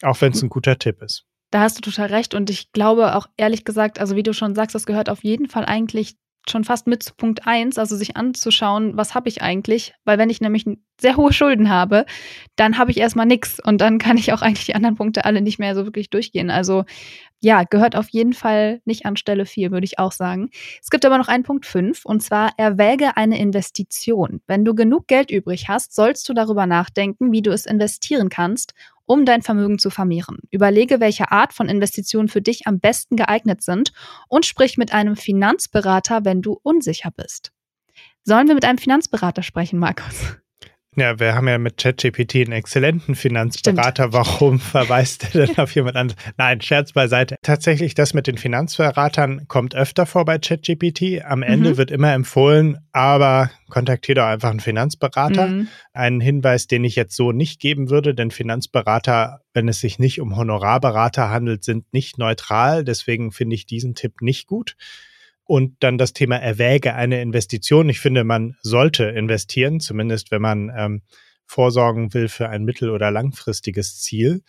Auch 0.03 0.21
wenn 0.23 0.33
es 0.33 0.43
ein 0.43 0.49
guter 0.49 0.79
Tipp 0.79 1.03
ist. 1.03 1.27
Da 1.51 1.61
hast 1.61 1.77
du 1.77 1.81
total 1.81 2.09
recht. 2.09 2.35
Und 2.35 2.51
ich 2.51 2.73
glaube 2.73 3.17
auch 3.17 3.27
ehrlich 3.37 3.65
gesagt, 3.65 3.99
also 3.99 4.17
wie 4.17 4.23
du 4.23 4.33
schon 4.33 4.55
sagst, 4.55 4.75
das 4.75 4.87
gehört 4.87 5.09
auf 5.09 5.25
jeden 5.25 5.49
Fall 5.49 5.65
eigentlich 5.65 6.17
schon 6.49 6.65
fast 6.65 6.87
mit 6.87 7.03
zu 7.03 7.15
Punkt 7.15 7.47
1, 7.47 7.79
also 7.79 7.97
sich 7.97 8.17
anzuschauen, 8.17 8.97
was 8.97 9.15
habe 9.15 9.29
ich 9.29 9.43
eigentlich? 9.43 9.95
Weil 10.05 10.19
wenn 10.19 10.31
ich 10.31 10.41
nämlich 10.41 10.65
sehr 11.01 11.17
hohe 11.17 11.33
Schulden 11.33 11.69
habe, 11.71 12.07
dann 12.57 12.79
habe 12.79 12.91
ich 12.91 12.99
erstmal 12.99 13.27
nichts 13.27 13.61
und 13.63 13.81
dann 13.81 13.99
kann 13.99 14.17
ich 14.17 14.33
auch 14.33 14.43
eigentlich 14.43 14.67
die 14.67 14.75
anderen 14.75 14.97
Punkte 14.97 15.25
alle 15.25 15.43
nicht 15.43 15.59
mehr 15.59 15.75
so 15.75 15.85
wirklich 15.85 16.11
durchgehen. 16.11 16.51
Also 16.51 16.85
ja, 17.41 17.65
gehört 17.65 17.97
auf 17.97 18.09
jeden 18.11 18.35
Fall 18.35 18.81
nicht 18.85 19.07
an 19.07 19.17
Stelle 19.17 19.47
4, 19.47 19.71
würde 19.71 19.85
ich 19.87 19.99
auch 19.99 20.13
sagen. 20.13 20.51
Es 20.83 20.91
gibt 20.91 21.07
aber 21.07 21.19
noch 21.19 21.29
einen 21.29 21.43
Punkt 21.43 21.65
5 21.67 22.05
und 22.05 22.23
zwar 22.23 22.53
erwäge 22.59 23.17
eine 23.17 23.39
Investition. 23.39 24.43
Wenn 24.47 24.65
du 24.65 24.75
genug 24.75 25.07
Geld 25.07 25.31
übrig 25.31 25.69
hast, 25.69 25.95
sollst 25.95 26.29
du 26.29 26.35
darüber 26.35 26.67
nachdenken, 26.67 27.33
wie 27.33 27.43
du 27.43 27.51
es 27.51 27.65
investieren 27.65 28.29
kannst, 28.29 28.75
um 29.11 29.25
dein 29.25 29.43
Vermögen 29.43 29.81
zu 29.81 29.91
vermehren. 29.91 30.39
Überlege, 30.53 31.01
welche 31.01 31.33
Art 31.33 31.53
von 31.53 31.69
Investitionen 31.69 32.29
für 32.29 32.41
dich 32.41 32.69
am 32.69 32.79
besten 32.79 33.17
geeignet 33.17 33.61
sind 33.61 33.93
und 34.29 34.47
sprich 34.47 34.77
mit 34.77 34.93
einem 34.93 35.17
Finanzberater, 35.17 36.25
wenn 36.25 36.43
du 36.43 36.61
unsicher 36.63 37.11
bist. 37.11 37.51
Sollen 38.23 38.47
wir 38.47 38.55
mit 38.55 38.65
einem 38.65 38.79
Finanzberater 38.79 39.43
sprechen, 39.43 39.81
Markus? 39.81 40.37
Ja, 40.97 41.21
wir 41.21 41.37
haben 41.37 41.47
ja 41.47 41.57
mit 41.59 41.77
ChatGPT 41.77 42.37
einen 42.37 42.53
exzellenten 42.53 43.15
Finanzberater. 43.15 44.09
Stimmt. 44.09 44.13
Warum 44.13 44.59
verweist 44.59 45.33
er 45.35 45.47
denn 45.47 45.59
auf 45.59 45.73
jemand 45.75 45.97
anderes? 45.97 46.21
Nein, 46.37 46.61
Scherz 46.61 46.93
beiseite. 46.93 47.37
Tatsächlich, 47.43 47.95
das 47.95 48.13
mit 48.13 48.27
den 48.27 48.39
Finanzberatern 48.39 49.47
kommt 49.47 49.77
öfter 49.77 50.05
vor 50.05 50.25
bei 50.25 50.39
ChatGPT. 50.39 51.23
Am 51.25 51.45
Ende 51.45 51.71
mhm. 51.71 51.77
wird 51.77 51.93
immer 51.93 52.13
empfohlen, 52.13 52.79
aber 52.91 53.51
kontaktiere 53.69 54.17
doch 54.17 54.27
einfach 54.27 54.51
einen 54.51 54.59
Finanzberater. 54.59 55.47
Mhm. 55.47 55.69
Einen 55.93 56.21
Hinweis, 56.21 56.67
den 56.67 56.83
ich 56.83 56.97
jetzt 56.97 57.15
so 57.15 57.31
nicht 57.31 57.61
geben 57.61 57.89
würde, 57.89 58.13
denn 58.13 58.33
Finanzberater, 58.33 59.43
wenn 59.55 59.69
es 59.69 59.79
sich 59.79 60.01
nicht 60.01 60.21
um 60.21 60.37
Honorarberater 60.37 61.31
handelt, 61.31 61.63
sind 61.63 61.93
nicht 61.93 62.19
neutral. 62.19 62.83
Deswegen 62.83 63.31
finde 63.31 63.55
ich 63.55 63.65
diesen 63.65 63.95
Tipp 63.95 64.23
nicht 64.23 64.49
gut. 64.49 64.75
Und 65.51 65.83
dann 65.83 65.99
das 65.99 66.13
Thema 66.13 66.37
erwäge 66.37 66.95
eine 66.95 67.21
Investition. 67.21 67.89
Ich 67.89 67.99
finde, 67.99 68.23
man 68.23 68.55
sollte 68.63 69.07
investieren, 69.07 69.81
zumindest 69.81 70.31
wenn 70.31 70.41
man 70.41 70.71
ähm, 70.73 71.03
vorsorgen 71.45 72.15
will 72.15 72.29
für 72.29 72.49
ein 72.49 72.63
mittel- 72.63 72.91
oder 72.91 73.11
langfristiges 73.11 74.01
Ziel. 74.01 74.45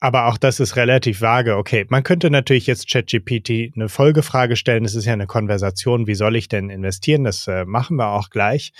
Aber 0.00 0.24
auch 0.24 0.38
das 0.38 0.58
ist 0.58 0.76
relativ 0.76 1.20
vage. 1.20 1.58
Okay, 1.58 1.84
man 1.90 2.02
könnte 2.02 2.30
natürlich 2.30 2.66
jetzt 2.66 2.90
ChatGPT 2.90 3.74
eine 3.76 3.90
Folgefrage 3.90 4.56
stellen. 4.56 4.86
Es 4.86 4.94
ist 4.94 5.04
ja 5.04 5.12
eine 5.12 5.26
Konversation. 5.26 6.06
Wie 6.06 6.14
soll 6.14 6.34
ich 6.34 6.48
denn 6.48 6.70
investieren? 6.70 7.24
Das 7.24 7.46
äh, 7.46 7.66
machen 7.66 7.96
wir 7.96 8.12
auch 8.12 8.30
gleich. 8.30 8.72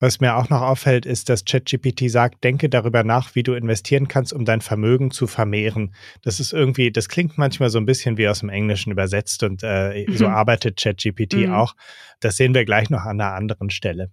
Was 0.00 0.18
mir 0.18 0.36
auch 0.36 0.48
noch 0.48 0.62
auffällt, 0.62 1.04
ist, 1.04 1.28
dass 1.28 1.44
ChatGPT 1.44 2.10
sagt, 2.10 2.42
denke 2.42 2.70
darüber 2.70 3.04
nach, 3.04 3.34
wie 3.34 3.42
du 3.42 3.52
investieren 3.52 4.08
kannst, 4.08 4.32
um 4.32 4.46
dein 4.46 4.62
Vermögen 4.62 5.10
zu 5.10 5.26
vermehren. 5.26 5.94
Das 6.22 6.40
ist 6.40 6.54
irgendwie, 6.54 6.90
das 6.90 7.10
klingt 7.10 7.36
manchmal 7.36 7.68
so 7.68 7.78
ein 7.78 7.84
bisschen 7.84 8.16
wie 8.16 8.26
aus 8.26 8.40
dem 8.40 8.48
Englischen 8.48 8.90
übersetzt 8.90 9.42
und 9.42 9.62
äh, 9.62 10.06
mhm. 10.08 10.16
so 10.16 10.26
arbeitet 10.26 10.80
ChatGPT 10.80 11.34
mhm. 11.46 11.52
auch. 11.52 11.74
Das 12.20 12.36
sehen 12.36 12.54
wir 12.54 12.64
gleich 12.64 12.88
noch 12.88 13.02
an 13.02 13.20
einer 13.20 13.34
anderen 13.34 13.68
Stelle. 13.68 14.10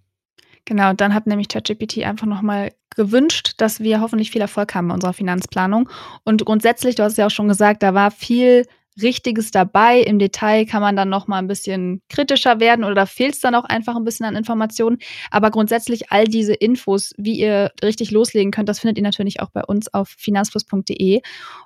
Genau, 0.66 0.92
dann 0.92 1.14
hat 1.14 1.26
nämlich 1.26 1.48
ChatGPT 1.48 2.04
einfach 2.04 2.26
nochmal 2.26 2.72
gewünscht, 2.94 3.54
dass 3.56 3.80
wir 3.80 4.02
hoffentlich 4.02 4.30
viel 4.30 4.42
Erfolg 4.42 4.74
haben 4.74 4.86
in 4.86 4.92
unserer 4.92 5.14
Finanzplanung. 5.14 5.88
Und 6.24 6.44
grundsätzlich, 6.44 6.96
du 6.96 7.02
hast 7.02 7.16
ja 7.16 7.26
auch 7.26 7.30
schon 7.30 7.48
gesagt, 7.48 7.82
da 7.82 7.94
war 7.94 8.10
viel 8.10 8.66
Richtiges 9.02 9.50
dabei. 9.50 10.00
Im 10.00 10.18
Detail 10.18 10.66
kann 10.66 10.82
man 10.82 10.96
dann 10.96 11.08
noch 11.08 11.26
mal 11.26 11.38
ein 11.38 11.46
bisschen 11.46 12.02
kritischer 12.08 12.60
werden 12.60 12.84
oder 12.84 13.06
fehlt 13.06 13.34
es 13.34 13.40
dann 13.40 13.54
auch 13.54 13.64
einfach 13.64 13.96
ein 13.96 14.04
bisschen 14.04 14.26
an 14.26 14.36
Informationen. 14.36 14.98
Aber 15.30 15.50
grundsätzlich 15.50 16.10
all 16.10 16.24
diese 16.24 16.54
Infos, 16.54 17.14
wie 17.16 17.38
ihr 17.38 17.72
richtig 17.82 18.10
loslegen 18.10 18.50
könnt, 18.50 18.68
das 18.68 18.80
findet 18.80 18.98
ihr 18.98 19.04
natürlich 19.04 19.40
auch 19.40 19.50
bei 19.50 19.64
uns 19.64 19.92
auf 19.92 20.08
finanzfluss.de. 20.08 21.20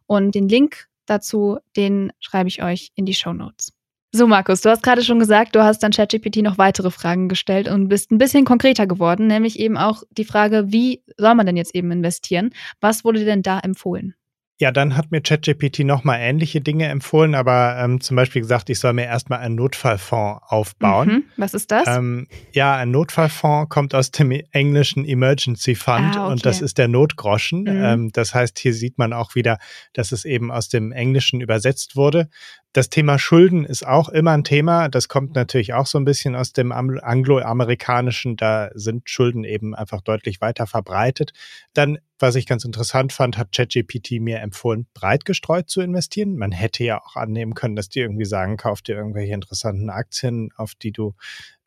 Und 0.06 0.34
den 0.34 0.48
Link 0.48 0.86
dazu, 1.06 1.58
den 1.76 2.12
schreibe 2.20 2.48
ich 2.48 2.62
euch 2.62 2.90
in 2.94 3.06
die 3.06 3.14
Show 3.14 3.32
Notes. 3.32 3.72
So, 4.14 4.26
Markus, 4.26 4.60
du 4.60 4.68
hast 4.68 4.82
gerade 4.82 5.02
schon 5.02 5.18
gesagt, 5.18 5.56
du 5.56 5.62
hast 5.62 5.82
dann 5.82 5.90
ChatGPT 5.90 6.42
noch 6.42 6.58
weitere 6.58 6.90
Fragen 6.90 7.30
gestellt 7.30 7.66
und 7.66 7.88
bist 7.88 8.10
ein 8.10 8.18
bisschen 8.18 8.44
konkreter 8.44 8.86
geworden, 8.86 9.26
nämlich 9.26 9.58
eben 9.58 9.78
auch 9.78 10.02
die 10.10 10.26
Frage, 10.26 10.66
wie 10.66 11.02
soll 11.16 11.34
man 11.34 11.46
denn 11.46 11.56
jetzt 11.56 11.74
eben 11.74 11.90
investieren? 11.90 12.50
Was 12.82 13.04
wurde 13.04 13.20
dir 13.20 13.24
denn 13.24 13.42
da 13.42 13.58
empfohlen? 13.58 14.14
Ja, 14.62 14.70
dann 14.70 14.96
hat 14.96 15.10
mir 15.10 15.20
ChatGPT 15.20 15.80
nochmal 15.80 16.20
ähnliche 16.20 16.60
Dinge 16.60 16.86
empfohlen, 16.86 17.34
aber 17.34 17.76
ähm, 17.80 18.00
zum 18.00 18.14
Beispiel 18.14 18.42
gesagt, 18.42 18.70
ich 18.70 18.78
soll 18.78 18.92
mir 18.92 19.06
erstmal 19.06 19.40
einen 19.40 19.56
Notfallfonds 19.56 20.40
aufbauen. 20.46 21.08
Mhm. 21.08 21.24
Was 21.36 21.52
ist 21.52 21.72
das? 21.72 21.88
Ähm, 21.88 22.28
ja, 22.52 22.76
ein 22.76 22.92
Notfallfonds 22.92 23.70
kommt 23.70 23.92
aus 23.92 24.12
dem 24.12 24.30
englischen 24.52 25.04
Emergency 25.04 25.74
Fund 25.74 26.14
ah, 26.16 26.26
okay. 26.26 26.32
und 26.32 26.46
das 26.46 26.60
ist 26.60 26.78
der 26.78 26.86
Notgroschen. 26.86 27.62
Mhm. 27.62 27.82
Ähm, 27.82 28.10
das 28.12 28.34
heißt, 28.34 28.56
hier 28.56 28.72
sieht 28.72 28.98
man 28.98 29.12
auch 29.12 29.34
wieder, 29.34 29.58
dass 29.94 30.12
es 30.12 30.24
eben 30.24 30.52
aus 30.52 30.68
dem 30.68 30.92
Englischen 30.92 31.40
übersetzt 31.40 31.96
wurde. 31.96 32.28
Das 32.72 32.88
Thema 32.88 33.18
Schulden 33.18 33.66
ist 33.66 33.86
auch 33.86 34.08
immer 34.08 34.30
ein 34.30 34.44
Thema. 34.44 34.88
Das 34.88 35.08
kommt 35.08 35.34
natürlich 35.34 35.74
auch 35.74 35.86
so 35.86 35.98
ein 35.98 36.06
bisschen 36.06 36.34
aus 36.34 36.54
dem 36.54 36.72
angloamerikanischen. 36.72 38.36
Da 38.36 38.70
sind 38.74 39.10
Schulden 39.10 39.44
eben 39.44 39.74
einfach 39.74 40.00
deutlich 40.00 40.40
weiter 40.40 40.66
verbreitet. 40.66 41.32
Dann, 41.74 41.98
was 42.18 42.34
ich 42.34 42.46
ganz 42.46 42.64
interessant 42.64 43.12
fand, 43.12 43.36
hat 43.36 43.52
ChatGPT 43.52 44.20
mir 44.20 44.40
empfohlen, 44.40 44.86
breit 44.94 45.26
gestreut 45.26 45.68
zu 45.68 45.82
investieren. 45.82 46.36
Man 46.36 46.50
hätte 46.50 46.82
ja 46.82 47.02
auch 47.02 47.16
annehmen 47.16 47.52
können, 47.52 47.76
dass 47.76 47.90
die 47.90 48.00
irgendwie 48.00 48.24
sagen, 48.24 48.56
kauf 48.56 48.80
dir 48.80 48.96
irgendwelche 48.96 49.34
interessanten 49.34 49.90
Aktien, 49.90 50.48
auf 50.56 50.74
die 50.74 50.92
du 50.92 51.14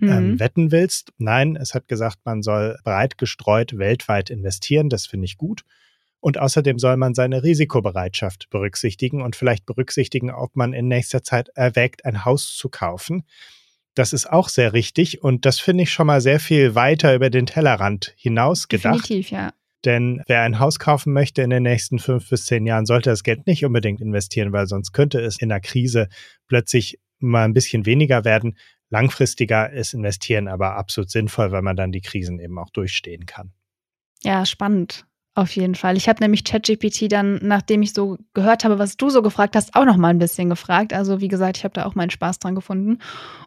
ähm, 0.01 0.31
mhm. 0.31 0.39
wetten 0.39 0.71
willst. 0.71 1.11
Nein, 1.19 1.55
es 1.55 1.75
hat 1.75 1.87
gesagt, 1.87 2.19
man 2.23 2.41
soll 2.41 2.79
breit 2.83 3.19
gestreut 3.19 3.77
weltweit 3.77 4.31
investieren. 4.31 4.89
Das 4.89 5.05
finde 5.05 5.25
ich 5.25 5.37
gut. 5.37 5.65
Und 6.25 6.39
außerdem 6.39 6.79
soll 6.79 6.97
man 6.97 7.13
seine 7.13 7.43
Risikobereitschaft 7.43 8.49
berücksichtigen 8.49 9.21
und 9.21 9.35
vielleicht 9.35 9.67
berücksichtigen, 9.67 10.31
ob 10.31 10.55
man 10.55 10.73
in 10.73 10.87
nächster 10.87 11.21
Zeit 11.21 11.49
erwägt, 11.49 12.03
ein 12.03 12.25
Haus 12.25 12.55
zu 12.55 12.67
kaufen. 12.67 13.27
Das 13.93 14.11
ist 14.11 14.31
auch 14.31 14.49
sehr 14.49 14.73
richtig 14.73 15.21
und 15.21 15.45
das 15.45 15.59
finde 15.59 15.83
ich 15.83 15.91
schon 15.91 16.07
mal 16.07 16.21
sehr 16.21 16.39
viel 16.39 16.73
weiter 16.73 17.13
über 17.13 17.29
den 17.29 17.45
Tellerrand 17.45 18.15
hinaus 18.17 18.69
gedacht. 18.69 19.03
Definitiv, 19.03 19.29
ja. 19.29 19.53
Denn 19.85 20.23
wer 20.25 20.41
ein 20.41 20.57
Haus 20.57 20.79
kaufen 20.79 21.13
möchte 21.13 21.43
in 21.43 21.51
den 21.51 21.61
nächsten 21.61 21.99
fünf 21.99 22.27
bis 22.27 22.47
zehn 22.47 22.65
Jahren, 22.65 22.87
sollte 22.87 23.11
das 23.11 23.21
Geld 23.21 23.45
nicht 23.45 23.63
unbedingt 23.63 24.01
investieren, 24.01 24.51
weil 24.51 24.65
sonst 24.65 24.93
könnte 24.93 25.19
es 25.19 25.39
in 25.39 25.49
der 25.49 25.61
Krise 25.61 26.09
plötzlich 26.47 26.97
mal 27.19 27.45
ein 27.45 27.53
bisschen 27.53 27.85
weniger 27.85 28.25
werden. 28.25 28.57
Langfristiger 28.89 29.71
ist 29.71 29.93
investieren 29.93 30.47
aber 30.47 30.75
absolut 30.75 31.11
sinnvoll, 31.11 31.51
weil 31.51 31.61
man 31.61 31.75
dann 31.75 31.91
die 31.91 32.01
Krisen 32.01 32.39
eben 32.39 32.57
auch 32.57 32.71
durchstehen 32.71 33.27
kann. 33.27 33.53
Ja, 34.23 34.43
spannend. 34.47 35.05
Auf 35.37 35.53
jeden 35.57 35.75
Fall. 35.75 35.97
Ich 35.97 36.07
habe 36.07 36.23
nämlich 36.23 36.45
ChatGPT 36.45 37.11
dann, 37.11 37.39
nachdem 37.41 37.81
ich 37.81 37.93
so 37.93 38.17
gehört 38.33 38.63
habe, 38.63 38.79
was 38.79 38.95
du 38.95 39.09
so 39.09 39.21
gefragt 39.21 39.57
hast, 39.57 39.75
auch 39.75 39.83
noch 39.83 39.97
mal 39.97 40.07
ein 40.07 40.17
bisschen 40.17 40.49
gefragt. 40.49 40.93
Also 40.93 41.19
wie 41.19 41.27
gesagt, 41.27 41.57
ich 41.57 41.65
habe 41.65 41.73
da 41.73 41.85
auch 41.85 41.93
meinen 41.93 42.09
Spaß 42.09 42.39
dran 42.39 42.55
gefunden. 42.55 42.99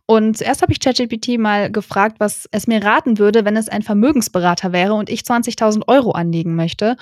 Und 0.04 0.36
zuerst 0.36 0.60
habe 0.60 0.70
ich 0.70 0.80
ChatGPT 0.80 1.38
mal 1.38 1.72
gefragt, 1.72 2.16
was 2.20 2.46
es 2.52 2.66
mir 2.66 2.84
raten 2.84 3.18
würde, 3.18 3.46
wenn 3.46 3.56
es 3.56 3.70
ein 3.70 3.80
Vermögensberater 3.80 4.70
wäre 4.72 4.92
und 4.92 5.08
ich 5.08 5.22
20.000 5.22 5.88
Euro 5.88 6.10
anlegen 6.10 6.56
möchte. 6.56 6.98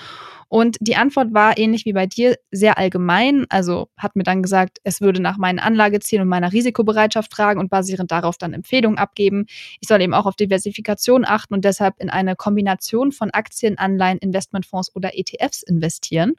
Und 0.49 0.77
die 0.79 0.95
Antwort 0.95 1.33
war 1.33 1.57
ähnlich 1.57 1.85
wie 1.85 1.93
bei 1.93 2.05
dir 2.05 2.35
sehr 2.51 2.77
allgemein. 2.77 3.45
Also 3.49 3.89
hat 3.97 4.15
mir 4.15 4.23
dann 4.23 4.41
gesagt, 4.41 4.79
es 4.83 5.01
würde 5.01 5.21
nach 5.21 5.37
meinen 5.37 5.59
Anlagezielen 5.59 6.21
und 6.23 6.29
meiner 6.29 6.53
Risikobereitschaft 6.53 7.33
fragen 7.33 7.59
und 7.59 7.69
basierend 7.69 8.11
darauf 8.11 8.37
dann 8.37 8.53
Empfehlungen 8.53 8.97
abgeben. 8.97 9.45
Ich 9.81 9.87
soll 9.87 10.01
eben 10.01 10.13
auch 10.13 10.25
auf 10.25 10.35
Diversifikation 10.35 11.25
achten 11.25 11.53
und 11.53 11.65
deshalb 11.65 11.95
in 11.99 12.09
eine 12.09 12.35
Kombination 12.35 13.11
von 13.11 13.31
Aktien, 13.31 13.77
Anleihen, 13.77 14.19
Investmentfonds 14.19 14.95
oder 14.95 15.17
ETFs 15.17 15.63
investieren. 15.63 16.35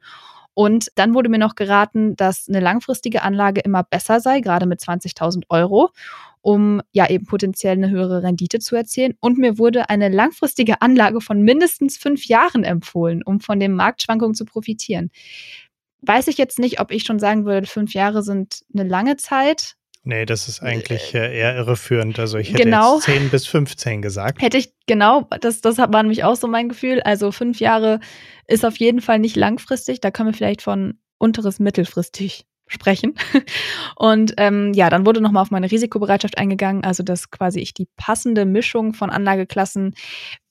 Und 0.54 0.88
dann 0.96 1.14
wurde 1.14 1.28
mir 1.28 1.38
noch 1.38 1.54
geraten, 1.54 2.16
dass 2.16 2.48
eine 2.48 2.58
langfristige 2.58 3.22
Anlage 3.22 3.60
immer 3.60 3.84
besser 3.84 4.18
sei, 4.18 4.40
gerade 4.40 4.66
mit 4.66 4.80
20.000 4.80 5.44
Euro 5.50 5.90
um 6.48 6.80
ja 6.92 7.10
eben 7.10 7.26
potenziell 7.26 7.74
eine 7.74 7.90
höhere 7.90 8.22
Rendite 8.22 8.58
zu 8.58 8.74
erzielen. 8.74 9.12
Und 9.20 9.36
mir 9.36 9.58
wurde 9.58 9.90
eine 9.90 10.08
langfristige 10.08 10.80
Anlage 10.80 11.20
von 11.20 11.42
mindestens 11.42 11.98
fünf 11.98 12.24
Jahren 12.24 12.64
empfohlen, 12.64 13.22
um 13.22 13.40
von 13.40 13.60
den 13.60 13.74
Marktschwankungen 13.74 14.34
zu 14.34 14.46
profitieren. 14.46 15.10
Weiß 16.00 16.26
ich 16.26 16.38
jetzt 16.38 16.58
nicht, 16.58 16.80
ob 16.80 16.90
ich 16.90 17.02
schon 17.02 17.18
sagen 17.18 17.44
würde, 17.44 17.66
fünf 17.66 17.92
Jahre 17.92 18.22
sind 18.22 18.62
eine 18.72 18.88
lange 18.88 19.18
Zeit. 19.18 19.74
Nee, 20.04 20.24
das 20.24 20.48
ist 20.48 20.62
eigentlich 20.62 21.14
äh, 21.14 21.38
eher 21.38 21.54
irreführend. 21.54 22.18
Also 22.18 22.38
ich 22.38 22.48
hätte 22.48 22.62
genau, 22.62 22.94
jetzt 22.94 23.04
10 23.04 23.28
bis 23.28 23.46
15 23.46 24.00
gesagt. 24.00 24.40
Hätte 24.40 24.56
ich, 24.56 24.72
genau, 24.86 25.28
das, 25.42 25.60
das 25.60 25.76
war 25.76 26.02
nämlich 26.02 26.24
auch 26.24 26.36
so 26.36 26.48
mein 26.48 26.70
Gefühl. 26.70 27.02
Also 27.02 27.30
fünf 27.30 27.60
Jahre 27.60 28.00
ist 28.46 28.64
auf 28.64 28.78
jeden 28.78 29.02
Fall 29.02 29.18
nicht 29.18 29.36
langfristig. 29.36 30.00
Da 30.00 30.10
können 30.10 30.30
wir 30.30 30.34
vielleicht 30.34 30.62
von 30.62 30.98
unteres 31.18 31.58
mittelfristig 31.58 32.46
sprechen. 32.68 33.14
Und 33.96 34.34
ähm, 34.36 34.72
ja, 34.74 34.90
dann 34.90 35.06
wurde 35.06 35.20
nochmal 35.20 35.42
auf 35.42 35.50
meine 35.50 35.70
Risikobereitschaft 35.70 36.38
eingegangen, 36.38 36.84
also 36.84 37.02
dass 37.02 37.30
quasi 37.30 37.60
ich 37.60 37.74
die 37.74 37.88
passende 37.96 38.44
Mischung 38.44 38.94
von 38.94 39.10
Anlageklassen 39.10 39.94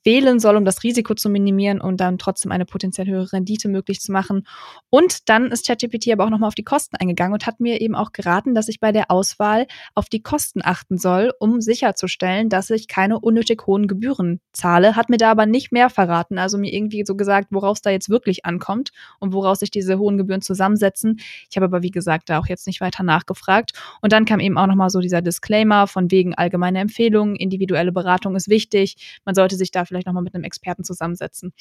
wählen 0.07 0.39
soll, 0.39 0.55
um 0.55 0.63
das 0.63 0.83
Risiko 0.83 1.15
zu 1.15 1.29
minimieren 1.29 1.81
und 1.81 1.97
dann 1.99 2.17
trotzdem 2.17 2.53
eine 2.53 2.65
potenziell 2.65 3.07
höhere 3.07 3.33
Rendite 3.33 3.67
möglich 3.67 3.99
zu 3.99 4.13
machen. 4.13 4.47
Und 4.89 5.27
dann 5.27 5.51
ist 5.51 5.67
ChatGPT 5.67 6.13
aber 6.13 6.23
auch 6.23 6.29
nochmal 6.29 6.47
auf 6.47 6.55
die 6.55 6.63
Kosten 6.63 6.95
eingegangen 6.95 7.33
und 7.33 7.45
hat 7.45 7.59
mir 7.59 7.81
eben 7.81 7.93
auch 7.93 8.13
geraten, 8.13 8.55
dass 8.55 8.69
ich 8.69 8.79
bei 8.79 8.93
der 8.93 9.11
Auswahl 9.11 9.67
auf 9.95 10.07
die 10.07 10.21
Kosten 10.21 10.61
achten 10.63 10.97
soll, 10.97 11.33
um 11.39 11.59
sicherzustellen, 11.59 12.47
dass 12.47 12.69
ich 12.69 12.87
keine 12.87 13.19
unnötig 13.19 13.67
hohen 13.67 13.87
Gebühren 13.87 14.39
zahle. 14.53 14.95
Hat 14.95 15.09
mir 15.09 15.17
da 15.17 15.29
aber 15.29 15.45
nicht 15.45 15.73
mehr 15.73 15.89
verraten, 15.89 16.37
also 16.37 16.57
mir 16.57 16.73
irgendwie 16.73 17.03
so 17.05 17.15
gesagt, 17.15 17.49
woraus 17.51 17.81
da 17.81 17.89
jetzt 17.89 18.09
wirklich 18.09 18.45
ankommt 18.45 18.91
und 19.19 19.33
woraus 19.33 19.59
sich 19.59 19.71
diese 19.71 19.99
hohen 19.99 20.17
Gebühren 20.17 20.41
zusammensetzen. 20.41 21.19
Ich 21.49 21.57
habe 21.57 21.65
aber, 21.65 21.83
wie 21.83 21.91
gesagt, 21.91 22.29
da 22.29 22.39
auch 22.39 22.47
jetzt 22.47 22.65
nicht 22.65 22.79
weiter 22.79 23.03
nachgefragt. 23.03 23.73
Und 24.01 24.13
dann 24.13 24.23
kam 24.23 24.39
eben 24.39 24.57
auch 24.57 24.67
nochmal 24.67 24.89
so 24.89 25.01
dieser 25.01 25.21
Disclaimer 25.21 25.85
von 25.85 26.09
wegen 26.11 26.33
allgemeine 26.33 26.79
Empfehlungen, 26.79 27.35
individuelle 27.35 27.91
Beratung 27.91 28.37
ist 28.37 28.47
wichtig. 28.47 29.19
Man 29.25 29.35
sollte 29.35 29.57
sich 29.57 29.71
da 29.71 29.83
vielleicht 29.83 29.96
vielleicht 29.97 30.07
nochmal 30.07 30.23
mit 30.23 30.35
einem 30.35 30.43
Experten 30.43 30.83
zusammensetzen. 30.83 31.53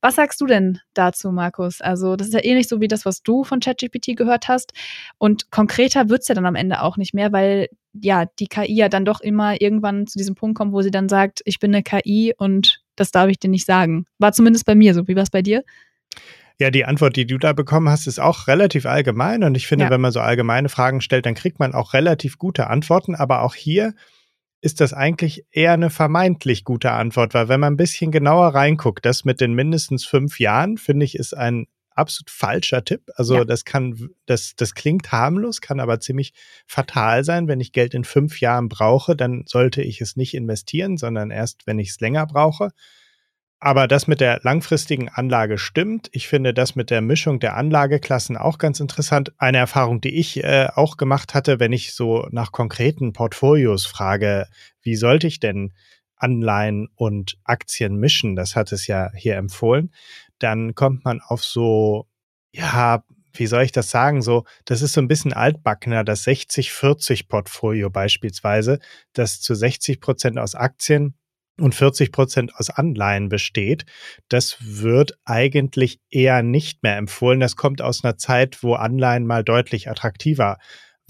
Was 0.00 0.16
sagst 0.16 0.40
du 0.40 0.46
denn 0.46 0.80
dazu, 0.94 1.30
Markus? 1.30 1.80
Also, 1.80 2.16
das 2.16 2.28
ist 2.28 2.34
ja 2.34 2.44
ähnlich 2.44 2.68
so 2.68 2.80
wie 2.80 2.88
das, 2.88 3.04
was 3.04 3.22
du 3.22 3.44
von 3.44 3.60
ChatGPT 3.60 4.16
gehört 4.16 4.48
hast. 4.48 4.72
Und 5.18 5.50
konkreter 5.50 6.08
wird 6.08 6.22
es 6.22 6.28
ja 6.28 6.34
dann 6.34 6.46
am 6.46 6.54
Ende 6.56 6.82
auch 6.82 6.96
nicht 6.96 7.14
mehr, 7.14 7.32
weil 7.32 7.68
ja 7.92 8.26
die 8.38 8.46
KI 8.46 8.74
ja 8.74 8.88
dann 8.88 9.04
doch 9.04 9.20
immer 9.20 9.60
irgendwann 9.60 10.06
zu 10.06 10.18
diesem 10.18 10.34
Punkt 10.34 10.56
kommt, 10.56 10.72
wo 10.72 10.82
sie 10.82 10.90
dann 10.90 11.08
sagt, 11.08 11.40
ich 11.44 11.58
bin 11.58 11.74
eine 11.74 11.82
KI 11.82 12.34
und 12.36 12.82
das 12.96 13.10
darf 13.10 13.28
ich 13.28 13.38
dir 13.38 13.50
nicht 13.50 13.66
sagen. 13.66 14.06
War 14.18 14.32
zumindest 14.32 14.66
bei 14.66 14.74
mir 14.74 14.94
so. 14.94 15.08
Wie 15.08 15.16
war 15.16 15.22
es 15.22 15.30
bei 15.30 15.42
dir? 15.42 15.64
Ja, 16.58 16.70
die 16.70 16.84
Antwort, 16.84 17.16
die 17.16 17.26
du 17.26 17.38
da 17.38 17.54
bekommen 17.54 17.88
hast, 17.88 18.06
ist 18.06 18.20
auch 18.20 18.46
relativ 18.46 18.84
allgemein. 18.84 19.44
Und 19.44 19.56
ich 19.56 19.66
finde, 19.66 19.86
ja. 19.86 19.90
wenn 19.90 20.00
man 20.02 20.12
so 20.12 20.20
allgemeine 20.20 20.68
Fragen 20.68 21.00
stellt, 21.00 21.24
dann 21.24 21.34
kriegt 21.34 21.58
man 21.58 21.72
auch 21.72 21.94
relativ 21.94 22.36
gute 22.36 22.66
Antworten. 22.66 23.14
Aber 23.14 23.42
auch 23.42 23.54
hier 23.54 23.94
ist 24.60 24.80
das 24.80 24.92
eigentlich 24.92 25.44
eher 25.50 25.72
eine 25.72 25.90
vermeintlich 25.90 26.64
gute 26.64 26.92
Antwort, 26.92 27.34
weil 27.34 27.48
wenn 27.48 27.60
man 27.60 27.74
ein 27.74 27.78
bisschen 27.78 28.10
genauer 28.10 28.48
reinguckt, 28.48 29.04
das 29.06 29.24
mit 29.24 29.40
den 29.40 29.54
mindestens 29.54 30.04
fünf 30.04 30.38
Jahren, 30.38 30.76
finde 30.76 31.06
ich, 31.06 31.14
ist 31.16 31.34
ein 31.36 31.66
absolut 31.90 32.30
falscher 32.30 32.84
Tipp. 32.84 33.10
Also 33.16 33.36
ja. 33.36 33.44
das 33.44 33.64
kann, 33.64 34.10
das, 34.26 34.54
das 34.56 34.74
klingt 34.74 35.12
harmlos, 35.12 35.60
kann 35.60 35.80
aber 35.80 36.00
ziemlich 36.00 36.32
fatal 36.66 37.24
sein. 37.24 37.48
Wenn 37.48 37.60
ich 37.60 37.72
Geld 37.72 37.94
in 37.94 38.04
fünf 38.04 38.40
Jahren 38.40 38.68
brauche, 38.68 39.16
dann 39.16 39.44
sollte 39.46 39.82
ich 39.82 40.00
es 40.00 40.16
nicht 40.16 40.34
investieren, 40.34 40.96
sondern 40.96 41.30
erst, 41.30 41.66
wenn 41.66 41.78
ich 41.78 41.90
es 41.90 42.00
länger 42.00 42.26
brauche. 42.26 42.70
Aber 43.62 43.86
das 43.86 44.06
mit 44.06 44.22
der 44.22 44.40
langfristigen 44.42 45.10
Anlage 45.10 45.58
stimmt. 45.58 46.08
Ich 46.12 46.28
finde 46.28 46.54
das 46.54 46.76
mit 46.76 46.88
der 46.88 47.02
Mischung 47.02 47.40
der 47.40 47.56
Anlageklassen 47.56 48.38
auch 48.38 48.56
ganz 48.56 48.80
interessant. 48.80 49.34
Eine 49.36 49.58
Erfahrung, 49.58 50.00
die 50.00 50.18
ich 50.18 50.42
äh, 50.42 50.68
auch 50.74 50.96
gemacht 50.96 51.34
hatte, 51.34 51.60
wenn 51.60 51.72
ich 51.72 51.92
so 51.92 52.26
nach 52.30 52.52
konkreten 52.52 53.12
Portfolios 53.12 53.84
frage, 53.84 54.46
wie 54.80 54.96
sollte 54.96 55.26
ich 55.26 55.40
denn 55.40 55.74
Anleihen 56.16 56.88
und 56.94 57.36
Aktien 57.44 57.96
mischen? 57.96 58.34
Das 58.34 58.56
hat 58.56 58.72
es 58.72 58.86
ja 58.86 59.10
hier 59.14 59.36
empfohlen. 59.36 59.92
Dann 60.38 60.74
kommt 60.74 61.04
man 61.04 61.20
auf 61.20 61.44
so, 61.44 62.06
ja, 62.52 63.04
wie 63.34 63.46
soll 63.46 63.62
ich 63.62 63.72
das 63.72 63.90
sagen? 63.90 64.22
So, 64.22 64.44
das 64.64 64.80
ist 64.80 64.94
so 64.94 65.02
ein 65.02 65.08
bisschen 65.08 65.34
altbackener, 65.34 66.02
das 66.02 66.26
60-40 66.26 67.28
Portfolio 67.28 67.90
beispielsweise, 67.90 68.78
das 69.12 69.42
zu 69.42 69.54
60 69.54 70.00
Prozent 70.00 70.38
aus 70.38 70.54
Aktien 70.54 71.14
und 71.62 71.74
40 71.74 72.12
Prozent 72.12 72.54
aus 72.56 72.70
Anleihen 72.70 73.28
besteht, 73.28 73.84
das 74.28 74.56
wird 74.60 75.18
eigentlich 75.24 76.00
eher 76.10 76.42
nicht 76.42 76.82
mehr 76.82 76.96
empfohlen. 76.96 77.40
Das 77.40 77.56
kommt 77.56 77.82
aus 77.82 78.04
einer 78.04 78.16
Zeit, 78.16 78.62
wo 78.62 78.74
Anleihen 78.74 79.26
mal 79.26 79.44
deutlich 79.44 79.90
attraktiver 79.90 80.58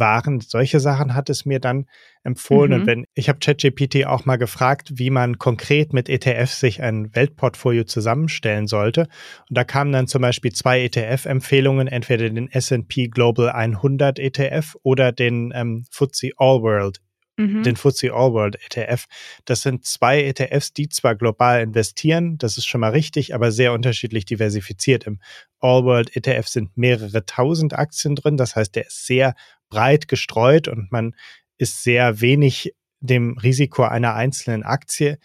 waren. 0.01 0.41
Solche 0.41 0.81
Sachen 0.81 1.15
hat 1.15 1.31
es 1.31 1.45
mir 1.45 1.61
dann 1.61 1.87
empfohlen. 2.25 2.73
Mhm. 2.73 2.81
Und 2.81 2.87
wenn 2.87 3.05
ich 3.15 3.29
habe 3.29 3.39
ChatGPT 3.39 4.07
auch 4.07 4.25
mal 4.25 4.37
gefragt, 4.37 4.93
wie 4.95 5.11
man 5.11 5.39
konkret 5.39 5.93
mit 5.93 6.09
ETFs 6.09 6.59
sich 6.59 6.83
ein 6.83 7.15
Weltportfolio 7.15 7.85
zusammenstellen 7.85 8.67
sollte. 8.67 9.03
Und 9.49 9.57
da 9.57 9.63
kamen 9.63 9.93
dann 9.93 10.09
zum 10.09 10.23
Beispiel 10.23 10.53
zwei 10.53 10.81
ETF-Empfehlungen, 10.81 11.87
entweder 11.87 12.29
den 12.29 12.51
S&P 12.51 13.09
Global 13.09 13.51
100 13.51 14.19
ETF 14.19 14.75
oder 14.83 15.13
den 15.13 15.53
ähm, 15.55 15.85
FTSE 15.91 16.31
All 16.37 16.63
World 16.63 17.01
mhm. 17.41 17.63
den 17.63 17.77
FTSE 17.77 18.13
All 18.13 18.33
World 18.33 18.57
ETF. 18.65 19.07
Das 19.45 19.63
sind 19.63 19.85
zwei 19.85 20.23
ETFs, 20.25 20.73
die 20.73 20.89
zwar 20.89 21.15
global 21.17 21.63
investieren, 21.63 22.39
das 22.39 22.59
ist 22.59 22.67
schon 22.67 22.81
mal 22.81 22.91
richtig, 22.91 23.35
aber 23.35 23.51
sehr 23.53 23.73
unterschiedlich 23.73 24.25
diversifiziert. 24.25 25.07
Im 25.07 25.21
All 25.61 25.85
World 25.85 26.15
ETF 26.17 26.47
sind 26.49 26.77
mehrere 26.77 27.25
tausend 27.25 27.79
Aktien 27.79 28.15
drin, 28.15 28.37
das 28.37 28.57
heißt, 28.57 28.75
der 28.75 28.87
ist 28.87 29.07
sehr 29.07 29.35
breit 29.69 30.09
gestreut 30.09 30.69
und 30.69 30.93
man 30.93 31.15
ist 31.59 31.83
sehr 31.83 32.21
wenig 32.21 32.75
dem 33.01 33.39
Risiko 33.39 33.85
einer 33.85 34.15
einzelnen 34.15 34.63
Aktie 34.63 35.19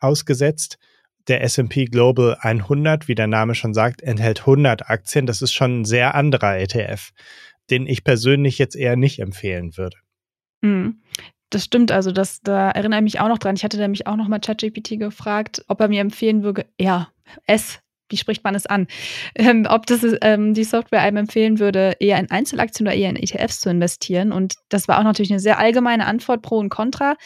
ausgesetzt. 0.00 0.78
Der 1.26 1.42
S&P 1.42 1.84
Global 1.86 2.38
100, 2.40 3.06
wie 3.06 3.14
der 3.14 3.26
Name 3.26 3.54
schon 3.54 3.74
sagt, 3.74 4.00
enthält 4.00 4.40
100 4.40 4.88
Aktien. 4.88 5.26
Das 5.26 5.42
ist 5.42 5.52
schon 5.52 5.80
ein 5.80 5.84
sehr 5.84 6.14
anderer 6.14 6.56
ETF, 6.58 7.10
den 7.68 7.86
ich 7.86 8.02
persönlich 8.02 8.56
jetzt 8.58 8.76
eher 8.76 8.96
nicht 8.96 9.18
empfehlen 9.18 9.76
würde. 9.76 9.98
Das 11.50 11.64
stimmt, 11.64 11.92
also 11.92 12.12
das, 12.12 12.40
da 12.42 12.70
erinnere 12.70 13.00
ich 13.00 13.04
mich 13.04 13.20
auch 13.20 13.28
noch 13.28 13.38
dran. 13.38 13.56
Ich 13.56 13.64
hatte 13.64 13.78
nämlich 13.78 14.06
auch 14.06 14.16
noch 14.16 14.28
mal 14.28 14.38
ChatGPT 14.38 14.98
gefragt, 14.98 15.64
ob 15.68 15.80
er 15.80 15.88
mir 15.88 16.00
empfehlen 16.00 16.42
würde, 16.42 16.66
ja, 16.78 17.08
S, 17.46 17.80
wie 18.10 18.16
spricht 18.16 18.44
man 18.44 18.54
es 18.54 18.66
an? 18.66 18.86
Ähm, 19.34 19.66
ob 19.68 19.86
das 19.86 20.00
ähm, 20.22 20.54
die 20.54 20.64
Software 20.64 21.02
einem 21.02 21.18
empfehlen 21.18 21.58
würde, 21.58 21.96
eher 22.00 22.18
in 22.18 22.30
Einzelaktien 22.30 22.86
oder 22.86 22.96
eher 22.96 23.10
in 23.10 23.16
ETFs 23.16 23.60
zu 23.60 23.70
investieren. 23.70 24.32
Und 24.32 24.54
das 24.68 24.88
war 24.88 24.98
auch 24.98 25.04
natürlich 25.04 25.30
eine 25.30 25.40
sehr 25.40 25.58
allgemeine 25.58 26.06
Antwort 26.06 26.42
pro 26.42 26.58
und 26.58 26.68
contra. 26.70 27.16